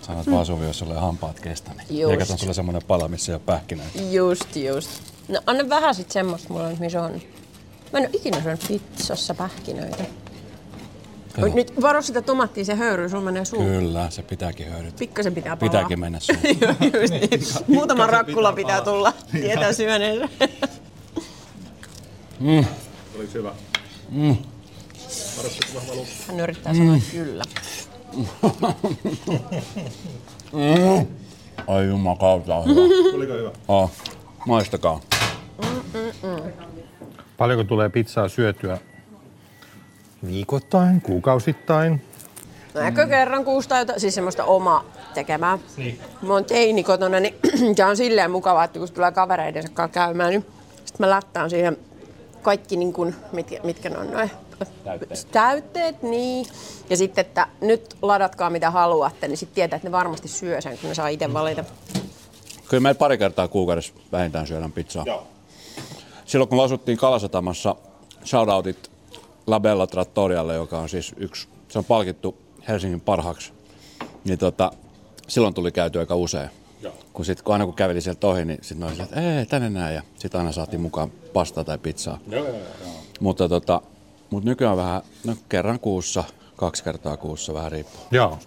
[0.02, 1.82] Sanot vaan Suvi, jos sulla on hampaat kestänyt.
[1.90, 2.12] Just.
[2.12, 4.00] Eikä sulla semmoinen pala, missä ei ole pähkinöitä.
[4.12, 4.90] Just, just.
[5.32, 7.22] No anna vähän sit semmoista mulla nyt, missä on.
[7.94, 10.04] Mä en oo ikinä syönyt pizzassa pähkinöitä.
[11.38, 11.48] Joo.
[11.48, 13.68] Mut Nyt varo sitä tomaattia, se höyryy, sulla menee suuhun.
[13.68, 15.00] Kyllä, se pitääkin hyödyttää.
[15.00, 15.72] Pikkasen pitää palaa.
[15.72, 16.44] Pitääkin mennä suuhun.
[16.62, 17.42] Joo, just niin.
[17.76, 19.14] Muutama rakkula pitää tulla.
[19.32, 20.30] Tietää syöneensä.
[26.28, 27.44] Hän yrittää sanoa kyllä.
[31.68, 33.12] Ai jumakauta on hyvä.
[33.12, 33.52] Tuliko hyvä?
[33.68, 33.92] Oh.
[34.46, 35.00] Maistakaa.
[37.38, 38.78] Paljonko tulee pizzaa syötyä?
[40.28, 42.02] Viikoittain, kuukausittain.
[42.74, 45.60] No ehkä kerran kuusi tai jotain, siis semmoista omaa tekemää.
[45.78, 46.00] Niin.
[46.22, 47.36] Mä oon teini kotona, niin
[47.78, 50.46] se on silleen mukavaa, että kun tulee kavereiden kanssa käymään, niin
[50.86, 51.78] sit mä lättään siihen
[52.42, 54.32] kaikki, niin kun, mitkä, mitkä ne on noin
[54.84, 55.28] Täytteet.
[55.32, 56.46] täytteet, niin.
[56.90, 60.78] Ja sitten, että nyt ladatkaa mitä haluatte, niin sitten tietää, että ne varmasti syö sen,
[60.78, 61.64] kun ne saa itse valita.
[62.72, 65.04] Kyllä meillä pari kertaa kuukaudessa vähintään syödään pizzaa.
[65.08, 65.28] Joo.
[66.26, 67.76] Silloin kun me asuttiin Kalasatamassa,
[68.26, 68.92] shoutoutit
[69.48, 73.54] Labella Trattorialle, joka on siis yksi, se on palkittu Helsingin parhaaksi,
[74.24, 74.72] niin tota,
[75.28, 76.50] silloin tuli käyty aika usein.
[76.82, 76.94] Joo.
[77.14, 79.96] Kun, sit, kun aina kun käveli sieltä ohi, niin sitten oli että ei, tänne näin,
[79.96, 82.20] ja sitten aina saatiin mukaan pastaa tai pizzaa.
[82.28, 82.66] Joo, joo, joo.
[83.20, 83.82] Mutta, tota,
[84.30, 86.24] mutta nykyään vähän, no kerran kuussa,
[86.56, 88.02] kaksi kertaa kuussa, vähän riippuu.
[88.12, 88.38] Joo.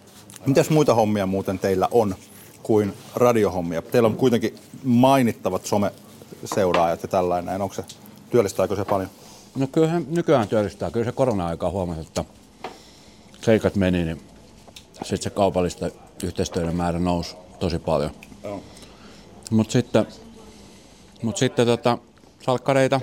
[0.46, 2.14] Mitäs muita hommia muuten teillä on
[2.64, 3.82] kuin radiohommia?
[3.82, 7.62] Teillä on kuitenkin mainittavat someseuraajat ja tällainen.
[7.62, 7.84] Onko se,
[8.30, 9.10] työllistääkö se paljon?
[9.56, 10.90] No kyllähän nykyään työllistää.
[10.90, 12.24] Kyllä se korona-aikaa huomasi, että
[13.42, 14.22] seikat meni, niin
[14.92, 15.90] sitten se kaupallista
[16.22, 18.10] yhteistyöiden määrä nousi tosi paljon.
[19.50, 20.06] Mutta sitten,
[21.22, 21.98] mut sitten tota,
[22.46, 23.00] salkkareita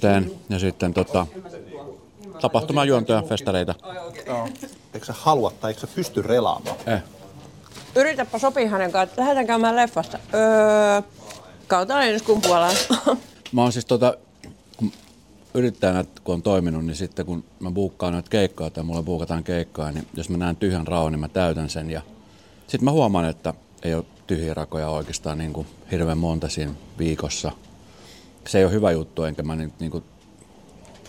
[0.00, 1.26] teen ja sitten tota,
[2.40, 3.74] tapahtumajuontoja, festareita.
[4.94, 6.76] Eikö sä halua tai eikö sä pysty relaamaan?
[6.86, 7.02] Eh.
[7.96, 10.18] Yritäpä sopii hänen kanssaan, että lähdetään käymään leffasta.
[10.34, 11.02] Öö,
[11.66, 13.16] kautta ensi puolella.
[13.52, 14.16] Mä oon siis tota,
[14.76, 14.92] kun
[15.54, 19.92] yrittäjänä, kun on toiminut, niin sitten kun mä buukkaan noita keikkoja tai mulle buukataan keikkaa,
[19.92, 21.90] niin jos mä näen tyhjän raon, niin mä täytän sen.
[21.90, 22.02] Ja
[22.66, 27.52] sitten mä huomaan, että ei ole tyhjiä rakoja oikeastaan niin kuin hirveän monta siinä viikossa.
[28.48, 30.04] Se ei ole hyvä juttu, enkä mä nyt niin kuin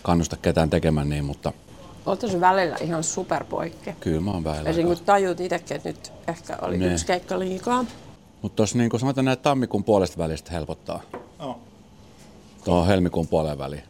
[0.02, 1.52] kannusta ketään tekemään niin, mutta
[2.06, 3.90] Oletko se välillä ihan superpoikki?
[4.00, 4.70] kyllä mä oon vähillä.
[4.70, 4.86] Esim.
[4.86, 6.86] kun tajut itsekin, että nyt ehkä oli Ne.
[6.92, 7.84] yksi keikka liikaa.
[8.42, 11.00] Mutta tuossa niin sanotaan näin tammikuun puolesta välistä helpottaa.
[11.38, 11.58] No.
[12.64, 13.82] Tuohon helmikuun puolen väliin.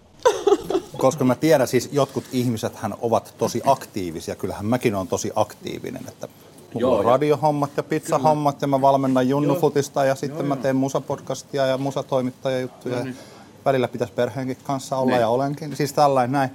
[0.97, 4.35] Koska mä tiedän, siis jotkut ihmiset hän ovat tosi aktiivisia.
[4.37, 6.09] Kyllähän mäkin olen tosi aktiivinen.
[6.09, 6.29] Että
[6.75, 10.77] mulla Joo, on ja- radiohommat ja pizzahommat ja mä valmennan junnufutista ja sitten mä teen
[10.77, 12.97] musapodcastia ja musatoimittajajuttuja.
[12.99, 13.17] No niin.
[13.65, 15.77] Välillä pitäisi perheenkin kanssa olla ja olenkin.
[15.77, 16.51] Siis tällainen näin.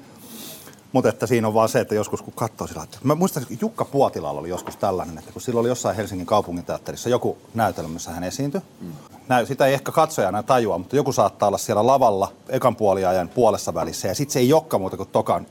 [0.92, 3.56] Mutta että siinä on vaan se, että joskus kun katsoo sillä että mä muistan, että
[3.62, 8.12] Jukka Puotilalla oli joskus tällainen, että kun silloin oli jossain Helsingin kaupunginteatterissa joku näytelmä, missä
[8.12, 8.62] hän esiintyi.
[8.82, 8.92] Mm.
[9.28, 13.74] Näy, sitä ei ehkä katsojana tajua, mutta joku saattaa olla siellä lavalla ekan puoliajan puolessa
[13.74, 15.46] välissä ja sitten se ei olekaan muuta kuin tokan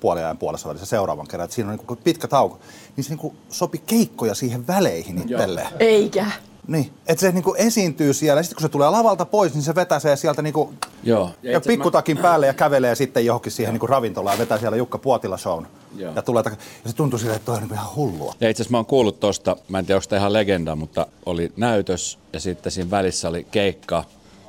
[0.00, 1.44] puoliajan puolessa välissä seuraavan kerran.
[1.44, 2.58] Että siinä on niin pitkä tauko.
[2.96, 5.68] Niin se niin sopi keikkoja siihen väleihin itselleen.
[5.78, 6.26] Eikä.
[6.66, 9.74] Niin, että se niin esiintyy siellä ja sitten kun se tulee lavalta pois, niin se
[9.74, 11.30] vetäsee sieltä niin kuin Joo.
[11.42, 14.98] ja itse pikkutakin päälle ja kävelee sitten johonkin siihen niin ravintolaan ja vetää siellä Jukka
[14.98, 15.66] Puotila shown.
[15.96, 16.12] Joo.
[16.16, 18.34] Ja, tulee, tak- ja se tuntuu silleen, että toi on niin ihan hullua.
[18.40, 21.06] Ja itse asiassa mä oon kuullut tosta, mä en tiedä onko tämä ihan legenda, mutta
[21.26, 24.04] oli näytös ja sitten siinä välissä oli keikka,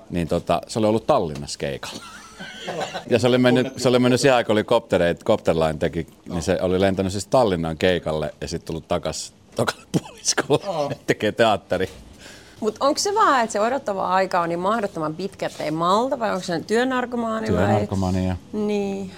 [0.09, 2.03] niin tota, se oli ollut Tallinnassa keikalla.
[3.09, 6.41] Ja se oli mennyt, se oli mennyt siihen aikaan, kun oli koptereita, Copterline teki, niin
[6.41, 8.87] se oli lentänyt siis Tallinnan keikalle ja sitten tullut
[9.55, 11.89] takas tokalle puoliskolle, tekee teatteri.
[12.59, 16.19] Mutta onko se vaan, että se odottava aika on niin mahdottoman pitkä, että ei malta,
[16.19, 17.57] vai onko se työnarkomaani vai?
[17.57, 18.35] Työnarkomania.
[18.53, 19.11] Niin.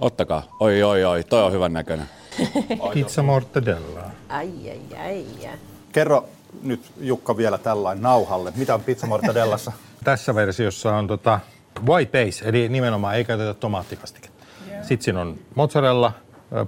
[0.00, 0.42] Ottakaa.
[0.60, 2.06] Oi, oi, oi, toi on hyvän näköinen.
[2.94, 4.00] Pizza mortadella.
[4.28, 5.24] Ai, ai, ai.
[5.46, 5.58] ai.
[5.92, 6.28] Kerro
[6.62, 8.52] nyt Jukka vielä tällainen nauhalle.
[8.56, 9.72] Mitä on pizza mortadellassa?
[10.04, 11.40] Tässä versiossa on tota
[11.86, 14.44] white base, eli nimenomaan ei käytetä tomaattikastiketta.
[14.82, 16.12] Sitten siinä on mozzarella,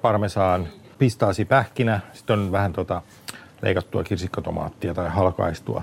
[0.03, 3.03] parmesaan, pistaasi pähkinä, sitten on vähän tota
[3.63, 5.83] leikattua kirsikkotomaattia tai halkaistua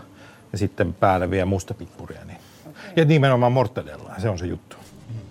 [0.51, 2.25] ja sitten päälle vielä mustapippuria.
[2.25, 2.37] Niin.
[2.95, 4.75] Ja nimenomaan mortadella, se on se juttu.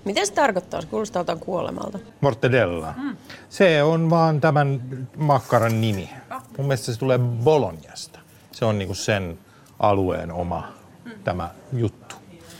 [0.05, 0.81] Mitä se tarkoittaa?
[0.81, 1.99] Se kuulostaa jotain kuolemalta.
[2.21, 2.95] Mortadella.
[3.51, 4.83] Se on vaan tämän
[5.17, 6.11] makkaran nimi.
[6.59, 8.19] Mun mielestä se tulee Bolognasta.
[8.53, 9.39] Se on niinku sen
[9.79, 10.69] alueen oma
[11.25, 12.15] tämä juttu.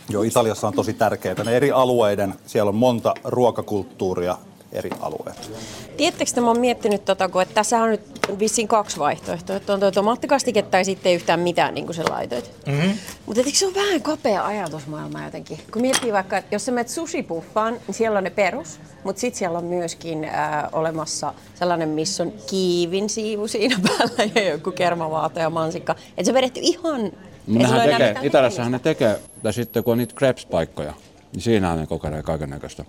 [0.09, 1.43] Joo, Italiassa on tosi tärkeää.
[1.43, 4.37] Ne eri alueiden, siellä on monta ruokakulttuuria
[4.73, 5.51] eri alueet.
[5.97, 8.01] Tiedättekö, että mä oon miettinyt, tota, kun, että tässä on nyt
[8.39, 9.55] vissiin kaksi vaihtoehtoa.
[9.55, 12.51] Että on tuo tomaattikastike tai sitten ei yhtään mitään, niin kuin sä laitoit.
[12.65, 12.93] Mm-hmm.
[13.25, 15.59] Mutta eikö se ole vähän kapea ajatusmaailma jotenkin?
[15.73, 19.39] Kun miettii vaikka, että jos sä menet sushi-puffaan, niin siellä on ne perus, mutta sitten
[19.39, 25.39] siellä on myöskin äh, olemassa sellainen, missä on kiivin siivu siinä päällä ja joku kermavaate
[25.39, 25.95] ja mansikka.
[26.17, 27.01] Että se vedetty ihan...
[27.01, 27.11] ei
[27.47, 30.93] Nehän tekee, Italiassahan ne tekee, ja sitten kun on niitä crepes-paikkoja,
[31.33, 32.85] niin siinähän ne kokeilee kaiken näköistä.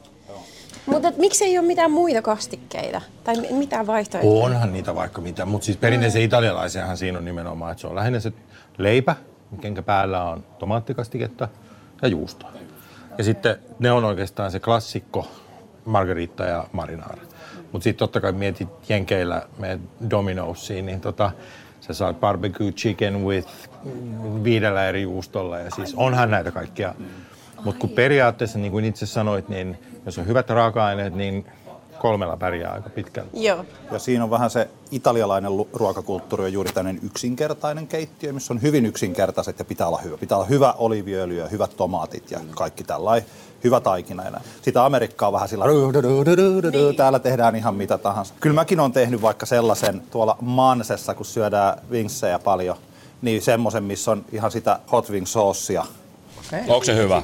[0.86, 3.00] Mutta miksi ei ole mitään muita kastikkeita?
[3.24, 4.44] Tai mi- mitään vaihtoehtoja?
[4.44, 8.20] Onhan niitä vaikka mitä, mutta siis perinteisen italialaisiahan siinä on nimenomaan, että se on lähinnä
[8.20, 8.32] se
[8.78, 9.16] leipä,
[9.62, 11.48] minkä päällä on tomaattikastiketta
[12.02, 12.50] ja juustoa.
[13.18, 15.26] Ja sitten ne on oikeastaan se klassikko
[15.84, 17.22] margarita ja marinaara.
[17.72, 21.30] Mutta sitten totta kai mietit Jenkeillä meidän Dominosiin, niin tota,
[21.80, 23.48] sä saat barbecue chicken with
[24.44, 26.94] viidellä eri juustolla ja siis onhan näitä kaikkia.
[27.64, 31.46] Mutta kun periaatteessa, niin kuin itse sanoit, niin jos on hyvät raaka-aineet, niin
[31.98, 33.30] kolmella pärjää aika pitkälle.
[33.32, 33.64] Joo.
[33.92, 38.86] Ja siinä on vähän se italialainen ruokakulttuuri on juuri tämmöinen yksinkertainen keittiö, missä on hyvin
[38.86, 40.16] yksinkertaiset ja pitää olla hyvä.
[40.16, 43.28] Pitää olla hyvä oliiviöljy ja hyvät tomaatit ja kaikki tällainen.
[43.64, 44.24] Hyvä taikina.
[44.24, 45.64] Ja Sitä Amerikkaa on vähän sillä
[46.72, 46.96] niin.
[46.96, 48.34] täällä tehdään ihan mitä tahansa.
[48.40, 52.76] Kyllä mäkin olen tehnyt vaikka sellaisen tuolla Mansessa, kun syödään vinksejä paljon,
[53.22, 55.86] niin semmoisen, missä on ihan sitä hot wing saucea.
[56.68, 57.22] Onko se hyvä?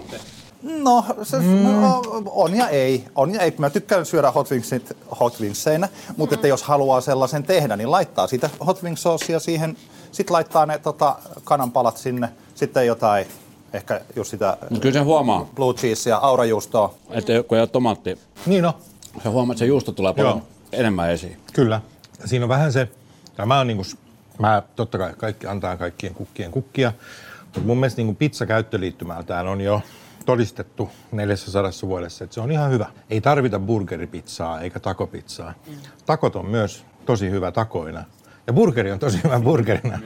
[0.63, 1.63] No, se, mm.
[1.63, 3.05] no, on ja ei.
[3.15, 3.55] On ja ei.
[3.59, 8.27] Mä tykkään syödä hot, wingsit, hot wingseina, mutta että jos haluaa sellaisen tehdä, niin laittaa
[8.27, 9.77] sitä hot wing saucea siihen.
[10.13, 12.29] Sitten laittaa ne tota, kananpalat sinne.
[12.55, 13.27] Sitten jotain,
[13.73, 16.95] ehkä just sitä Mutta kyllä se huomaa, blue cheesea, aurajuustoa.
[17.11, 18.75] että kun ei ole tomaatti, Niin no,
[19.23, 20.47] se huomaa, että se juusto tulee paljon Joo.
[20.73, 21.37] enemmän esiin.
[21.53, 21.81] Kyllä.
[22.21, 22.89] Ja Siinä on vähän se,
[23.37, 23.85] tämä on niinku,
[24.39, 26.93] mä totta kai kaikki antaa kaikkien kukkien kukkia,
[27.45, 29.81] mutta mun mielestä niinku pizza käyttöliittymältään on jo
[30.31, 32.87] todistettu 400 vuodessa, että se on ihan hyvä.
[33.11, 35.55] Ei tarvita burgeripizzaa eikä takopizzaa.
[36.07, 38.05] Takot on myös tosi hyvä takoina.
[38.51, 39.99] Ja burgeri on tosi hyvä burgerina.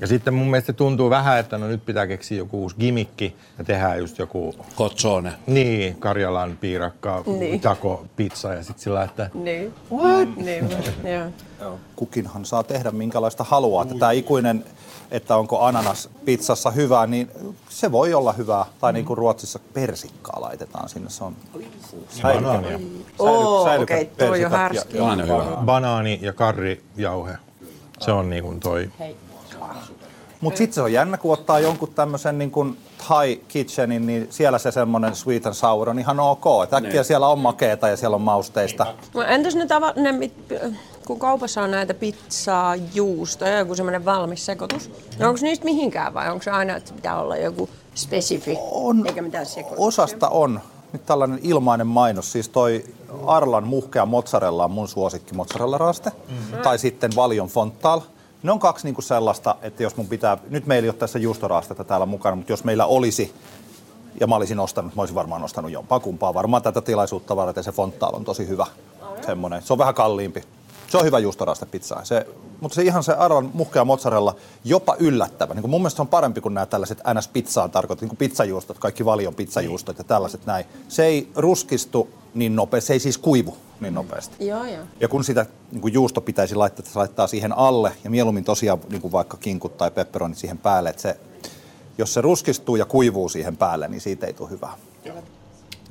[0.00, 3.64] Ja sitten mun mielestä tuntuu vähän, että no nyt pitää keksiä joku uusi gimikki ja
[3.64, 5.32] tehdään just joku Kotsone.
[5.46, 7.60] niin, Karjalan piirakka, Niin.
[7.60, 9.74] tako, pizza ja sitten sillä, että Niin.
[9.92, 10.36] What?
[10.36, 10.68] Niin,
[11.60, 11.78] joo.
[11.96, 13.84] Kukinhan saa tehdä minkälaista haluaa.
[13.84, 14.64] Tämä ikuinen,
[15.10, 17.30] että onko ananas pizzassa hyvää, niin
[17.68, 18.64] se voi olla hyvää.
[18.80, 21.10] Tai niin kuin Ruotsissa persikkaa laitetaan sinne.
[21.10, 21.36] Se on.
[23.18, 24.98] Oo, säilykät okei, toi on ja- härski.
[25.64, 27.36] Banaani ja karrijauhe.
[28.04, 28.90] Se on niin kuin toi.
[30.40, 34.58] Mutta sitten se on jännä, kun ottaa jonkun tämmöisen niin kuin Thai kitchenin, niin siellä
[34.58, 36.44] se semmoinen sweet and sour on ihan ok.
[36.64, 38.86] Et äkkiä siellä on makeeta ja siellä on mausteista.
[39.14, 40.52] No entäs ne, tava, ne mit-
[41.06, 46.30] kun kaupassa on näitä pizzaa, juustoja, joku semmoinen valmis sekoitus, niin onko niistä mihinkään vai
[46.30, 49.06] onko se aina, että pitää olla joku spesifi, On.
[49.06, 49.86] eikä mitään sekoituksia?
[49.86, 50.60] Osasta on.
[50.92, 52.32] Nyt tällainen ilmainen mainos.
[52.32, 52.84] Siis toi
[53.26, 56.10] Arlan muhkea mozzarella on mun suosikki mozzarella-raste.
[56.10, 56.62] Mm-hmm.
[56.62, 58.00] Tai sitten Valion Fontal.
[58.42, 60.38] Ne on kaksi niinku sellaista, että jos mun pitää...
[60.50, 63.34] Nyt meillä ei ole tässä juustoraastetta täällä mukana, mutta jos meillä olisi
[64.20, 66.34] ja mä olisin ostanut, mä olisin varmaan ostanut jompaa kumpaa.
[66.34, 68.66] Varmaan tätä tilaisuutta varten se Fontal on tosi hyvä.
[69.26, 69.62] Semmoinen.
[69.62, 70.44] Se on vähän kalliimpi.
[70.92, 72.00] Se on hyvä juustorastepizza.
[72.04, 72.26] Se,
[72.60, 75.54] mutta se ihan se Arlan muhkea mozzarella jopa yllättävä.
[75.54, 78.78] Niin kuin mun mielestä se on parempi kuin nämä tällaiset NS-pizzaan tarkoitetut, niin kuin pizzajuustot,
[78.78, 80.64] kaikki valion pizzajuustot ja tällaiset näin.
[80.88, 84.46] Se ei ruskistu niin nopeasti, se ei siis kuivu niin nopeasti.
[84.46, 84.84] Joo, joo.
[85.00, 88.78] Ja kun sitä niin kuin juusto pitäisi laittaa, se laittaa siihen alle ja mieluummin tosiaan
[88.88, 91.16] niin kuin vaikka kinkut tai pepperonit siihen päälle, että se,
[91.98, 94.74] jos se ruskistuu ja kuivuu siihen päälle, niin siitä ei tule hyvää.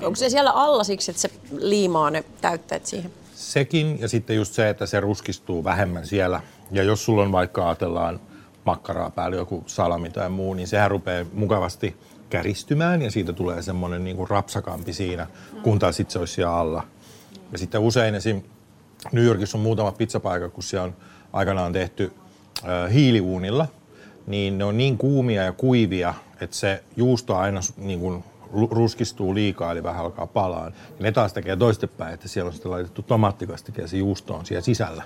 [0.02, 3.21] Onko se siellä alla siksi, että se liimaa ne täytteet siihen?
[3.42, 6.42] Sekin ja sitten just se, että se ruskistuu vähemmän siellä.
[6.72, 8.20] Ja jos sulla on vaikka ajatellaan
[8.66, 11.96] makkaraa päällä joku salami tai muu, niin sehän rupeaa mukavasti
[12.30, 15.28] käristymään ja siitä tulee semmoinen niin rapsakampi siinä,
[15.64, 16.84] kun taas sitten se olisi siellä alla.
[17.52, 18.42] Ja sitten usein esim.
[19.12, 20.96] New Yorkissa on muutama pizzapaikka, kun siellä on
[21.34, 22.14] aikanaan tehty
[22.64, 23.68] äh, hiiliuunilla,
[24.28, 28.24] niin ne on niin kuumia ja kuivia, että se juusto aina niin kuin
[28.72, 30.66] ruskistuu liikaa, eli vähän alkaa palaa.
[30.66, 34.46] Ja ne taas tekee toistepäin, että siellä on sitten laitettu tomaattikastike ja se juusto on
[34.46, 35.04] siellä sisällä.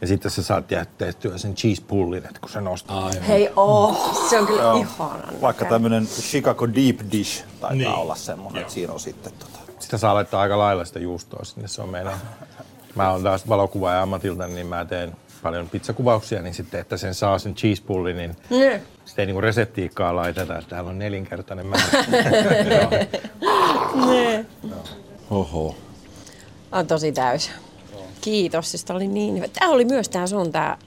[0.00, 0.64] Ja sitten sä saat
[0.98, 3.10] tehtyä sen cheese pullin, että kun se nostaa.
[3.28, 7.88] Hei, oh, se on kyllä ihanan Vaikka tämmöinen Chicago Deep Dish taitaa niin.
[7.88, 11.68] olla semmoinen, että siinä on sitten tota, Sitä saa laittaa aika lailla sitä juustoa sinne,
[11.68, 12.14] se on meidän.
[12.94, 17.38] Mä oon taas valokuvaaja ammatilta, niin mä teen paljon pizzakuvauksia, niin sitten, että sen saa
[17.38, 18.80] sen cheese pullin, niin Mm.
[19.04, 21.86] sitten ei niinku reseptiikkaa laiteta, että täällä on nelinkertainen määrä.
[25.30, 25.76] Oho.
[26.72, 27.50] On tosi täysi.
[28.20, 29.46] Kiitos, siis oli niin hyvä.
[29.48, 30.78] Tää oli myös tää sun tää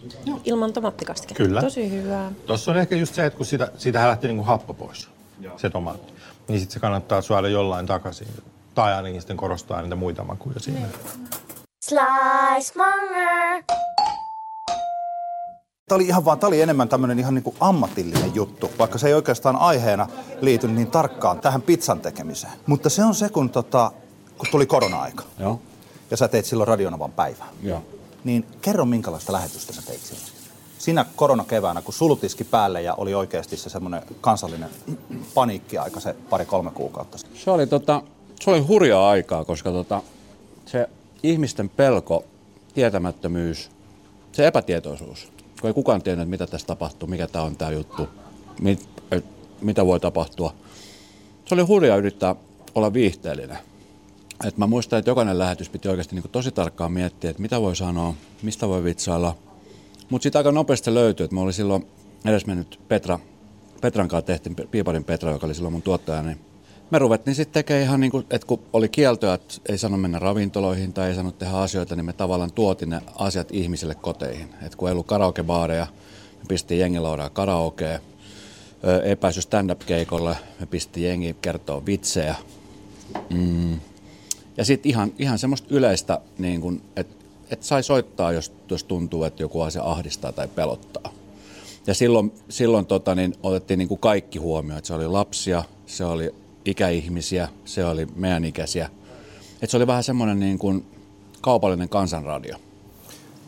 [0.43, 1.43] ilman tomattikastiketta.
[1.43, 1.61] Kyllä.
[1.61, 2.31] Tosi hyvää.
[2.45, 5.09] Tuossa on ehkä just se, että kun siitä, siitä lähtee niinku happo pois,
[5.57, 6.13] se tomaatti,
[6.47, 8.27] niin sitten se kannattaa syödä jollain takaisin.
[8.75, 10.79] Tai ainakin sitten korostaa niitä muita makuja siinä.
[11.83, 13.63] Slice Monger.
[15.89, 19.07] Tämä oli, ihan vaan, tämä oli enemmän tämmöinen ihan niin kuin ammatillinen juttu, vaikka se
[19.07, 20.07] ei oikeastaan aiheena
[20.41, 22.53] liity niin tarkkaan tähän pizzan tekemiseen.
[22.65, 23.91] Mutta se on se, kun, tota,
[24.37, 25.61] kun tuli korona-aika Joo.
[26.11, 27.47] ja sä teit silloin Radionavan päivää.
[27.63, 27.83] Joo.
[28.23, 30.27] Niin kerro, minkälaista lähetystä sä teit silloin.
[30.77, 34.69] Siinä koronakeväänä, kun sulutiski päälle ja oli oikeasti se semmoinen kansallinen
[35.33, 37.17] paniikkiaika se pari-kolme kuukautta.
[37.33, 38.01] Se oli, tota,
[38.41, 40.01] se oli hurjaa aikaa, koska tota,
[40.65, 40.89] se
[41.23, 42.23] ihmisten pelko,
[42.73, 43.71] tietämättömyys,
[44.31, 48.07] se epätietoisuus, kun ei kukaan tiennyt, mitä tässä tapahtuu, mikä tämä on tämä juttu,
[48.61, 49.25] mit, et,
[49.61, 50.53] mitä voi tapahtua.
[51.45, 52.35] Se oli hurjaa yrittää
[52.75, 53.57] olla viihteellinen.
[54.45, 57.75] Et mä muistan, että jokainen lähetys piti oikeasti niin tosi tarkkaan miettiä, että mitä voi
[57.75, 59.35] sanoa, mistä voi vitsailla.
[60.09, 61.87] Mutta siitä aika nopeasti löytyi, että mä olin silloin
[62.25, 63.19] edesmennyt Petra,
[63.81, 66.39] Petran kanssa tehtiin, Piiparin Petra, joka oli silloin mun tuottaja, niin
[66.91, 70.19] me ruvettiin sitten tekemään ihan niin kuin, että kun oli kieltoa, että ei sano mennä
[70.19, 74.49] ravintoloihin tai ei sano tehdä asioita, niin me tavallaan tuotiin ne asiat ihmisille koteihin.
[74.61, 75.87] Että kun ei ollut karaokebaareja,
[76.37, 77.99] me pistiin jengi laudaa karaokea.
[79.03, 82.35] Ei päässyt stand-up-keikolle, me pistiin jengi kertoa vitsejä.
[83.29, 83.79] Mm.
[84.57, 89.43] Ja sitten ihan, ihan semmoista yleistä, niin että et sai soittaa, jos, jos tuntuu, että
[89.43, 91.13] joku asia ahdistaa tai pelottaa.
[91.87, 96.05] Ja silloin, silloin tota, niin, otettiin niin kuin kaikki huomioon, että se oli lapsia, se
[96.05, 96.33] oli
[96.67, 98.89] ikäihmisiä, se oli meidän ikäisiä.
[99.61, 100.85] Et se oli vähän semmoinen niin kuin
[101.41, 102.57] kaupallinen kansanradio.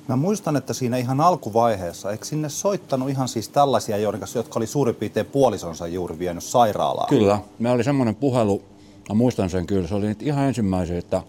[0.08, 4.96] Mä muistan, että siinä ihan alkuvaiheessa, eikö sinne soittanut ihan siis tällaisia, jotka oli suurin
[4.96, 7.10] piirtein puolisonsa juuri vienyt sairaalaan?
[7.10, 8.64] Kyllä, me oli semmoinen puhelu,
[9.10, 11.24] mä muistan sen kyllä, se oli nyt ihan ensimmäisiä, että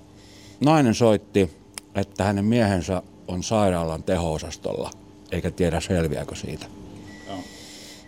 [0.60, 1.50] nainen soitti,
[1.94, 4.90] että hänen miehensä on sairaalan teho-osastolla,
[5.32, 6.66] eikä tiedä selviääkö siitä.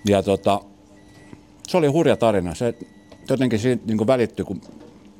[0.07, 0.61] Ja tota,
[1.69, 2.55] se oli hurja tarina.
[2.55, 2.75] Se
[3.31, 4.61] jotenkin siitä niin välittyi, kun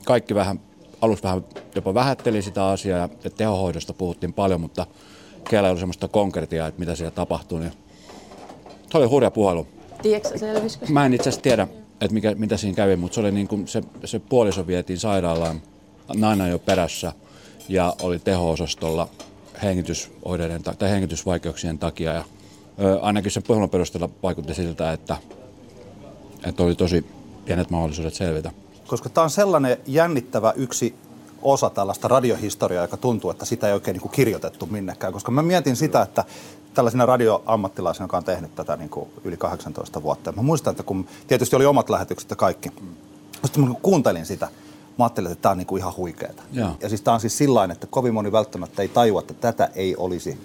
[0.05, 0.61] kaikki vähän,
[1.01, 4.87] alussa vähän jopa vähätteli sitä asiaa ja tehohoidosta puhuttiin paljon, mutta
[5.51, 7.59] kellä ei ollut semmoista konkretiaa, että mitä siellä tapahtuu.
[7.59, 7.73] Niin
[8.91, 9.67] se oli hurja puhelu.
[10.03, 10.87] Tiedätkö selvisikö?
[10.89, 11.69] Mä en itse asiassa tiedä,
[12.01, 15.63] että mikä, mitä siinä kävi, mutta se, oli niin kuin, se, se puoliso vietiin sairaalaan,
[16.15, 17.13] nainen jo perässä
[17.69, 19.09] ja oli teho-osastolla
[19.63, 22.13] hengitysoireiden ta- tai hengitysvaikeuksien takia.
[22.13, 22.25] Ja,
[22.81, 25.17] ö, ainakin sen puhelun perusteella vaikutti siltä, että,
[26.45, 27.05] että oli tosi
[27.45, 28.51] pienet mahdollisuudet selvitä.
[28.87, 30.95] Koska tämä on sellainen jännittävä yksi
[31.43, 35.13] osa tällaista radiohistoriaa, joka tuntuu, että sitä ei oikein niin kuin kirjoitettu minnekään.
[35.13, 36.25] Koska mä mietin sitä, että
[36.75, 40.31] tällaisena radioammattilaisena, joka on tehnyt tätä niin kuin yli 18 vuotta.
[40.31, 42.69] ja Mä muistan, että kun tietysti oli omat lähetykset ja kaikki.
[43.45, 44.49] Sitten kun kuuntelin sitä,
[44.99, 46.43] mä ajattelin, että tämä on niin kuin ihan huikeeta.
[46.53, 46.71] Joo.
[46.81, 49.97] Ja siis tämä on siis sillä että kovin moni välttämättä ei tajua, että tätä ei
[49.97, 50.39] olisi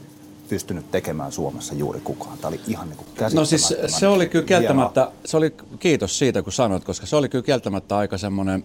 [0.50, 2.38] pystynyt tekemään Suomessa juuri kukaan.
[2.38, 6.44] Tämä oli ihan niin kuin No siis se oli kyllä kieltämättä, se oli, kiitos siitä
[6.44, 8.64] kun sanoit, koska se oli kyllä kieltämättä aika semmoinen,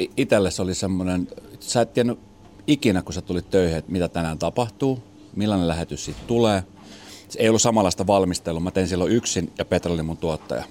[0.00, 1.28] i- itelle se oli semmoinen,
[1.60, 2.18] sä et tiennyt
[2.66, 5.02] ikinä kun sä tulit töihin, että mitä tänään tapahtuu,
[5.36, 6.64] millainen lähetys siitä tulee.
[7.28, 10.64] Se ei ollut samanlaista valmistelua, mä tein silloin yksin ja Petra oli mun tuottaja.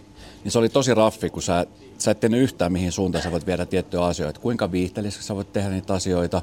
[0.44, 1.66] Niin se oli tosi raffi, kun sä,
[1.98, 5.54] sä et tiennyt yhtään mihin suuntaan sä voit viedä tiettyjä asioita, kuinka viihteellisesti sä voit
[5.54, 6.42] tehdä niitä asioita,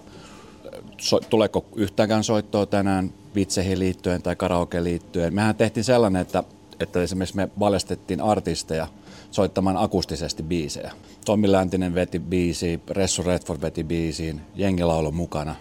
[0.98, 5.34] so, tuleeko yhtäänkään soittoa tänään vitseihin liittyen tai karaoke liittyen.
[5.34, 6.44] Mehän tehtiin sellainen, että,
[6.80, 8.86] että esimerkiksi me valjastettiin artisteja
[9.30, 10.92] soittamaan akustisesti biisejä.
[11.24, 15.54] Tommi Läntinen veti biisi, Ressu Redford veti biisiin, jengi lauloi mukana.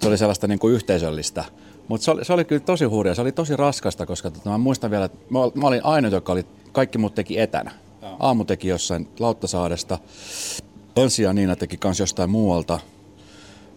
[0.00, 1.44] Se oli sellaista niin kuin yhteisöllistä.
[1.88, 4.58] Mutta se oli, se oli kyllä tosi hurja, se oli tosi raskasta, koska tota, mä
[4.58, 7.70] muistan vielä, että mä mä olin ainut, joka oli, kaikki muut teki etänä.
[8.18, 9.98] Aamu teki jossain Lauttasaaresta,
[11.02, 12.78] Anssi ja Niina teki kans jostain muualta,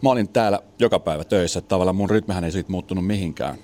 [0.03, 3.57] mä olin täällä joka päivä töissä, että tavallaan mun rytmihän ei siitä muuttunut mihinkään.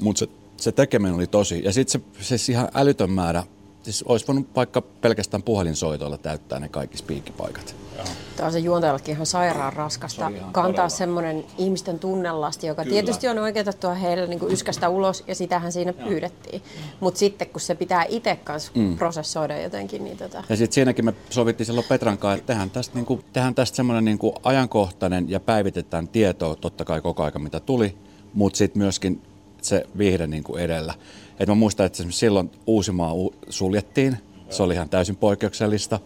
[0.00, 1.64] Mutta se, se tekeminen oli tosi.
[1.64, 3.44] Ja sitten se, se ihan älytön määrä,
[3.82, 7.87] siis olisi voinut vaikka pelkästään puhelinsoitoilla täyttää ne kaikki spiikkipaikat.
[8.36, 12.94] Tämä on se juontajallekin ihan sairaan raskasta kantaa semmoinen ihmisten tunnelasti, joka Kyllä.
[12.94, 16.62] tietysti on oikeutettua heille niin kuin yskästä ulos ja sitähän siinä pyydettiin.
[17.00, 18.98] Mutta sitten kun se pitää itse kanssa mm.
[18.98, 20.44] prosessoida jotenkin, niin tota...
[20.48, 24.04] Ja sitten siinäkin me sovittiin silloin Petran kanssa, että tehdään tästä, niinku, tehdään tästä semmoinen
[24.04, 27.96] niinku ajankohtainen ja päivitetään tietoa totta kai koko aika mitä tuli,
[28.34, 29.22] mutta sitten myöskin
[29.62, 30.94] se viihde niinku edellä.
[31.40, 33.12] Et mä muistan, että silloin Uusimaa
[33.48, 34.16] suljettiin,
[34.50, 36.00] se oli ihan täysin poikkeuksellista.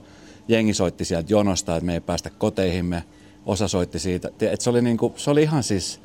[0.48, 3.04] Jengi soitti sieltä jonosta, että me ei päästä koteihimme.
[3.46, 4.30] Osa soitti siitä.
[4.40, 6.00] Et se, oli niinku, se oli ihan siis...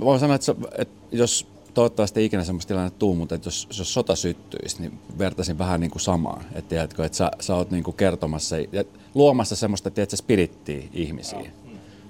[0.00, 3.68] Voin sanoa, että, se, että jos toivottavasti ei ikinä semmoista tilannetta tuu, mutta että jos,
[3.78, 6.44] jos sota syttyisi, niin vertaisin vähän niin kuin samaan.
[6.54, 11.52] Että, tiedätkö, että sä, sä oot niin kuin kertomassa ja luomassa semmoista, tiedätkö, spirittiä ihmisiin.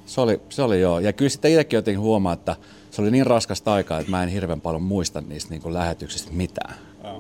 [0.07, 0.99] Se oli, se oli joo.
[0.99, 2.57] Ja kyllä sitten itsekin jotenkin huomaa, että
[2.91, 6.33] se oli niin raskasta aikaa, että mä en hirveän paljon muista niistä niin kuin lähetyksistä
[6.33, 6.75] mitään.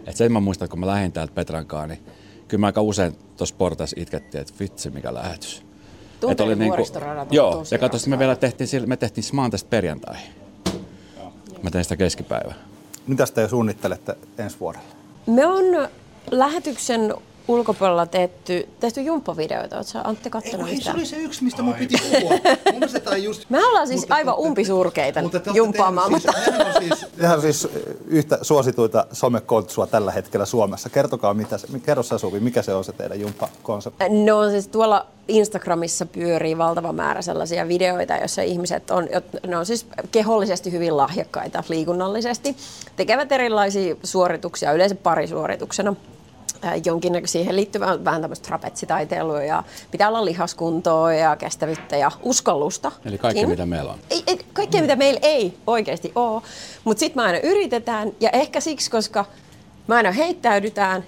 [0.06, 2.00] Et sen mä muistan, kun mä lähdin täältä Petrankaan, niin
[2.48, 5.62] kyllä mä aika usein tuossa portaissa itkettiin, että vitsi mikä lähetys.
[6.20, 6.76] Tunteiden Et niinku-
[7.30, 10.30] Joo, ja katso, me vielä tehtiin, me tehtiin maantaista perjantaihin.
[11.62, 12.54] Mä tein sitä keskipäivää.
[13.06, 14.84] Mitä te suunnittelette ensi vuodelle?
[15.26, 15.88] Me on
[16.30, 17.14] lähetyksen
[17.48, 19.76] ulkopuolella tehty, tehty jumppavideoita.
[19.76, 21.06] Oletko Antti kattonut yhtään?
[21.06, 22.30] se yksi, mistä mun piti puhua.
[22.72, 23.44] Mun just...
[23.50, 25.20] Me ollaan siis aivan umpisurkeita
[25.54, 26.32] jumppaamaan, mutta
[26.66, 27.68] on siis, sehän on siis
[28.06, 30.88] yhtä suosituita somekontsua tällä hetkellä Suomessa.
[30.88, 34.04] Kertokaa, mitä se, kerro sä Suvi, mikä se on se teidän jumppakonsepti?
[34.08, 39.08] No siis tuolla Instagramissa pyörii valtava määrä sellaisia videoita, joissa ihmiset on,
[39.46, 42.56] ne on siis kehollisesti hyvin lahjakkaita liikunnallisesti,
[42.96, 45.96] tekevät erilaisia suorituksia, yleensä parisuorituksena
[46.62, 52.92] ää, jonkin siihen liittyvää vähän tämmöistä trapetsitaiteilua ja pitää olla lihaskuntoa ja kestävyyttä ja uskallusta.
[53.04, 53.98] Eli kaikki, mitä meillä on.
[54.10, 56.42] Ei, ei, kaikkea, mitä meillä ei oikeasti ole.
[56.84, 59.24] Mutta sitten me aina yritetään, ja ehkä siksi, koska
[59.86, 61.04] me aina heittäydytään,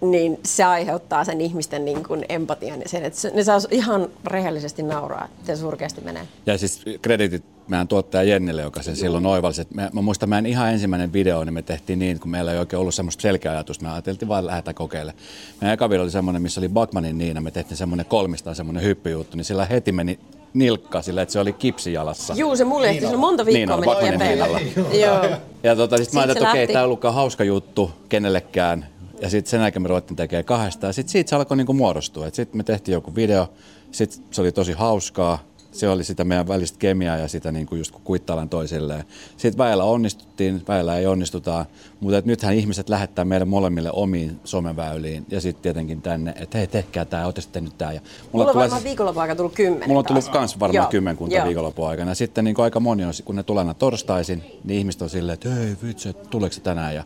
[0.00, 4.08] niin se aiheuttaa sen ihmisten niin kuin empatian ja sen, että se- ne saa ihan
[4.26, 6.22] rehellisesti nauraa, että se surkeasti menee.
[6.46, 9.66] Ja siis kreditit meidän tuottaja Jennille, joka sen silloin oivalsi.
[9.74, 12.80] Me, mä muistan meidän ihan ensimmäinen video, niin me tehtiin niin, kun meillä ei oikein
[12.80, 13.84] ollut semmoista selkeää ajatusta.
[13.84, 15.24] Me ajateltiin vaan lähdetään kokeilemaan.
[15.60, 17.40] Meidän eka video oli semmoinen, missä oli Bachmanin Niina.
[17.40, 20.18] Me tehtiin semmoinen kolmistaan semmoinen hyppyjuttu, niin sillä heti meni
[20.54, 22.34] nilkka sillä, että se oli kipsijalassa.
[22.36, 24.72] Juu, se mulle ehti, on monta viikkoa on, meni eteenpäin.
[25.00, 25.24] Joo.
[25.62, 26.72] Ja tota, sit Siitä mä ajattelin, se että okei, lähti.
[26.72, 28.86] tämä ei ollutkaan hauska juttu kenellekään.
[29.20, 30.86] Ja sitten sen jälkeen me ruvettiin tekemään kahdesta.
[30.86, 32.30] Ja sitten siitä se alkoi niinku muodostua.
[32.30, 33.52] Sitten me tehtiin joku video,
[33.90, 35.49] sitten se oli tosi hauskaa.
[35.72, 39.04] Se oli sitä meidän välistä kemiaa ja sitä niinku just kun kuittaillaan toisilleen.
[39.36, 41.64] Sitten väillä onnistuttiin, väillä ei onnistutaan.
[42.00, 46.66] Mutta et nythän ihmiset lähettää meille molemmille omiin someväyliin ja sitten tietenkin tänne, että hei
[46.66, 47.92] tehkää tämä, ootte sitten nyt tämä.
[47.92, 48.00] Ja
[48.32, 50.32] Mulla on tulee varmaan viikonlopun aika tullut kymmenen Mulla on tullut taas.
[50.32, 51.46] kans varmaan Joo, kymmenkunta joo.
[51.46, 52.14] viikonlopun aikana.
[52.14, 55.48] Sitten niin aika moni on, kun ne tulee aina torstaisin, niin ihmiset on silleen, että
[55.48, 56.94] hei vitsi, tuleeko se tänään.
[56.94, 57.04] Ja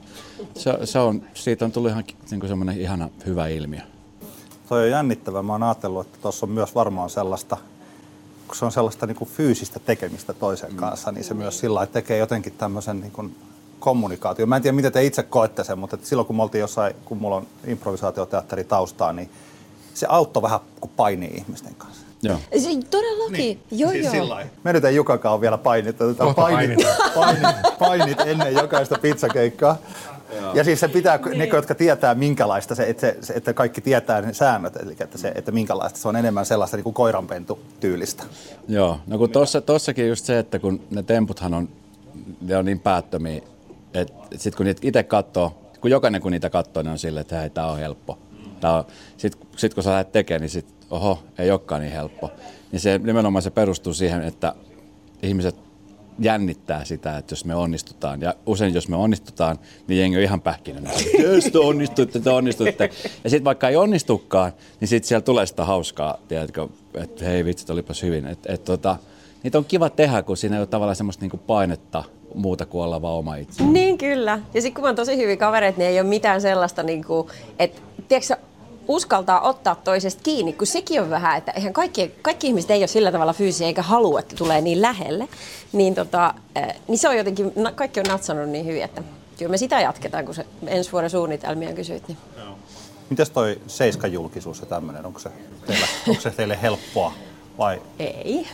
[0.55, 3.81] se, se on, siitä on tullut ihan niin semmoinen ihana hyvä ilmiö.
[4.69, 5.43] Toi on jännittävää.
[5.43, 7.57] Mä oon ajatellut, että tuossa on myös varmaan sellaista,
[8.55, 11.93] kun se on sellaista niin kuin fyysistä tekemistä toisen kanssa, niin se myös sillä lailla
[11.93, 13.37] tekee jotenkin tämmöisen niin kuin
[13.81, 14.47] kommunikaatio.
[14.47, 16.95] Mä en tiedä, miten te itse koette sen, mutta että silloin kun me oltiin jossain,
[17.05, 19.31] kun mulla on improvisaatioteatteri taustaa, niin
[19.95, 22.07] se auttoi vähän, kun painii ihmisten kanssa.
[22.23, 22.39] Joo.
[22.59, 23.61] Se, todellakin, niin.
[23.71, 24.39] joo joo.
[24.65, 26.05] Me nyt ei Jukakaan ole vielä painittu.
[26.05, 26.79] Otetaan painit,
[27.15, 29.79] painit, painit ennen jokaista pizzakeikkaa.
[30.55, 34.21] Ja siis se pitää, ne jotka tietää minkälaista se, että, se, se, että kaikki tietää
[34.21, 38.25] ne säännöt, eli että, se, että minkälaista se on enemmän sellaista niin kuin koiranpentu tyylistä.
[38.69, 41.69] Joo, no kun tossa, tossakin just se, että kun ne temputhan on,
[42.41, 43.41] ne on niin päättömiä,
[43.95, 47.41] että sitten kun niitä itse katsoo, kun jokainen kun niitä katsoo, niin on silleen, että
[47.41, 48.19] hei, tää on helppo.
[49.17, 52.31] Sitten sit kun sä lähdet tekemään, niin sit, oho, ei olekaan niin helppo.
[52.73, 54.55] Niin se nimenomaan se perustuu siihen, että
[55.23, 55.57] ihmiset
[56.19, 58.21] jännittää sitä, että jos me onnistutaan.
[58.21, 59.59] Ja usein jos me onnistutaan,
[59.89, 60.91] niin jengi on ihan pähkinänä.
[61.23, 62.91] Jos te onnistutte, te onnistutte.
[63.25, 67.73] Ja sitten vaikka ei onnistukaan, niin sitten siellä tulee sitä hauskaa, tiedätkö, että hei vitsi,
[67.73, 68.27] olipas hyvin.
[68.27, 68.97] Et, et, tota,
[69.43, 72.05] niitä on kiva tehdä, kun siinä ei ole tavallaan semmoista niinku painetta
[72.35, 73.65] muuta kuin olla vaan oma itse.
[73.65, 74.41] Niin kyllä.
[74.55, 77.83] Ja sitten kun on tosi hyviä kavereita, niin ei ole mitään sellaista, niin kuin, että
[78.09, 78.37] tiedätkö,
[78.89, 82.87] uskaltaa ottaa toisesta kiinni, kun sekin on vähän, että eihän kaikki, kaikki ihmiset ei ole
[82.87, 85.29] sillä tavalla fyysisiä eikä halua, että tulee niin lähelle.
[85.73, 89.03] Niin, tota, eh, niin se on jotenkin, kaikki on natsannut niin hyvin, että
[89.39, 92.09] kyllä me sitä jatketaan, kun se ensi vuoden suunnitelmia kysyit.
[92.09, 92.19] Niin.
[93.11, 95.31] Mites toi Seiska-julkisuus ja tämmöinen, onko se,
[96.09, 97.13] onko se teille helppoa
[97.59, 97.83] vai?
[97.99, 98.47] Ei.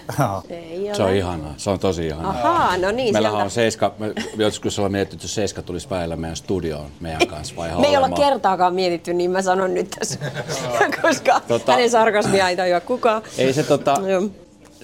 [0.50, 0.94] Ei ole.
[0.94, 2.30] Se on ihanaa, se on tosi ihanaa.
[2.30, 3.12] Ahaa, no niin.
[3.14, 7.26] Meillähän sieltä- on Seiska, me joskus ollaan mietitty, että Seiska tulisi väillä meidän studioon meidän
[7.26, 10.18] kanssa vai Me ei olla kertaakaan mietitty, niin mä sanon nyt tässä,
[11.02, 13.22] koska Tota- hänen sarkasmia ei tajua kukaan.
[13.38, 14.22] Ei se tota, Joo.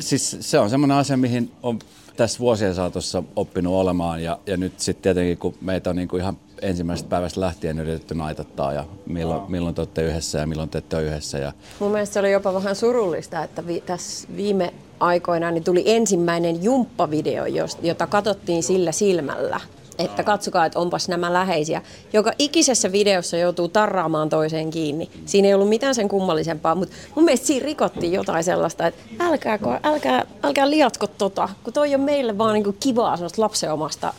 [0.01, 1.79] siis se on semmoinen asia, mihin on
[2.17, 6.37] tässä vuosien saatossa oppinut olemaan ja, ja nyt sitten tietenkin kun meitä on niinku ihan
[6.63, 10.97] ensimmäisestä päivästä lähtien yritetty naitattaa ja milloin, milloin te olette yhdessä ja milloin te ette
[10.97, 15.51] ole yhdessä ja Mun mielestä se oli jopa vähän surullista, että vi- tässä viime aikoina
[15.51, 17.45] niin tuli ensimmäinen jumppavideo,
[17.83, 19.61] jota katsottiin sillä silmällä.
[19.99, 21.83] Että katsokaa, että onpas nämä läheisiä.
[22.13, 25.11] Joka ikisessä videossa joutuu tarraamaan toiseen kiinni.
[25.27, 29.59] Siinä ei ollut mitään sen kummallisempaa, mutta mun mielestä siinä rikottiin jotain sellaista, että älkää,
[29.83, 34.15] älkää, älkää liatko tota, kun toi on meille vaan niinku kivaa sellaista lapseomasta.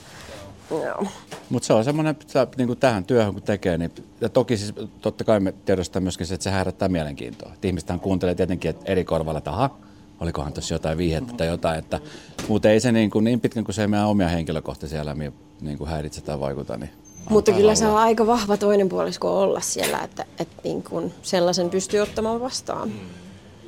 [0.71, 1.07] Joo.
[1.49, 3.91] Mutta se on semmoinen, että niin kuin tähän työhön kun tekee, niin
[4.21, 7.51] ja toki siis totta kai me tiedostamme myöskin se, että se herättää mielenkiintoa.
[7.53, 9.77] Et ihmistähän kuuntelee tietenkin että eri korvalla, että aha,
[10.19, 11.99] olikohan tuossa jotain vihjettä tai jotain, että,
[12.47, 15.77] mutta ei se niin, kuin, niin pitkän kuin se ei meidän omia henkilökohtaisia elämiä niin
[15.77, 16.89] kuin häiritse tai vaikuta, niin
[17.29, 21.69] Mutta kyllä se on aika vahva toinen puolisko olla siellä, että, että niin kun sellaisen
[21.69, 22.91] pystyy ottamaan vastaan.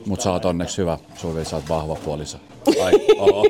[0.06, 2.38] Mutta sä oot onneksi hyvä, Suvi, sä oot vahva puoliso.
[2.84, 3.45] Ai, oho.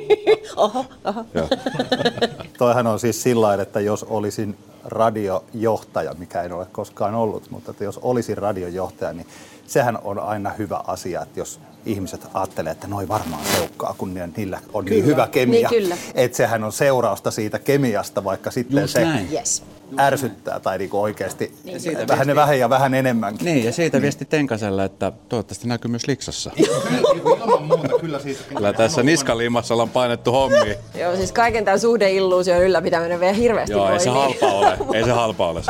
[0.56, 1.24] Oho, oho.
[2.58, 7.84] Toihan on siis sillä että jos olisin radiojohtaja, mikä en ole koskaan ollut, mutta että
[7.84, 9.26] jos olisin radiojohtaja, niin
[9.66, 14.60] sehän on aina hyvä asia, että jos ihmiset ajattelee, että noi varmaan seukkaa, kun niillä
[14.72, 15.70] on niin hyvä kemia.
[15.70, 15.96] Niin kyllä.
[16.14, 19.32] Että sehän on seurausta siitä kemiasta, vaikka sitten Just se näin.
[19.32, 19.62] Yes.
[19.98, 23.44] Ärsyttää tai niinku oikeasti siitä vähän, viesti- vähän ja vähän enemmänkin.
[23.44, 26.50] Niin, ja siitä viesti Tenkaselle, että toivottavasti näkyy myös Liksassa.
[26.56, 28.40] Ilman muuta, kyllä siitä.
[28.54, 30.74] Kyllä tässä niskaliimassa ollaan painettu hommiin.
[31.00, 34.38] Joo, siis kaiken tämän suhdeilluusion ylläpitäminen vielä hirveästi Joo, ei se voimii.
[34.40, 34.78] halpa ole.
[34.98, 35.62] Ei se halpa ole.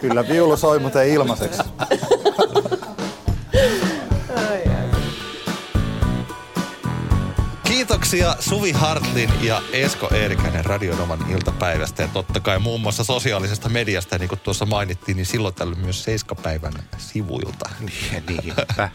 [0.00, 1.62] Kyllä viulu soi, mutta ei ilmaiseksi.
[8.12, 14.18] Kiitoksia Suvi Hartlin ja Esko Eerikäinen Radionoman iltapäivästä ja totta kai muun muassa sosiaalisesta mediasta.
[14.18, 17.70] Niin kuin tuossa mainittiin, niin silloin tällöin myös Seiskapäivän sivuilta.
[18.28, 18.88] Niinpä.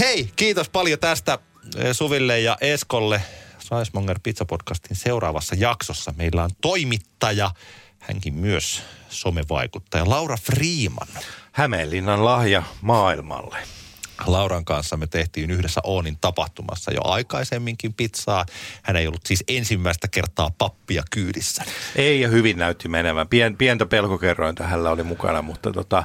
[0.00, 1.38] Hei, kiitos paljon tästä
[1.76, 3.22] eh, Suville ja Eskolle.
[3.58, 7.50] Saismonger Pizza Podcastin seuraavassa jaksossa meillä on toimittaja,
[7.98, 11.08] hänkin myös somevaikuttaja, Laura Freeman.
[11.52, 13.83] Hämeenlinnan lahja maailmalle.
[14.26, 18.46] Lauran kanssa me tehtiin yhdessä Oonin tapahtumassa jo aikaisemminkin pizzaa.
[18.82, 21.64] Hän ei ollut siis ensimmäistä kertaa pappia kyydissä.
[21.96, 23.28] Ei ja hyvin näytti menevän.
[23.28, 26.04] Pien, pientä pelkokerrointa hänellä oli mukana, mutta tota,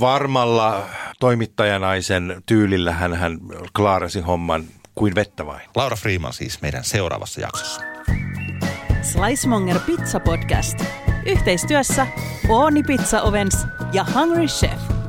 [0.00, 0.88] varmalla
[1.20, 3.38] toimittajanaisen tyylillä hän, hän
[3.76, 5.68] klaarasi homman kuin vettä vain.
[5.76, 7.80] Laura Freeman siis meidän seuraavassa jaksossa.
[9.02, 10.84] Slicemonger Pizza Podcast.
[11.26, 12.06] Yhteistyössä
[12.48, 15.05] Ooni Pizza Ovens ja Hungry Chef.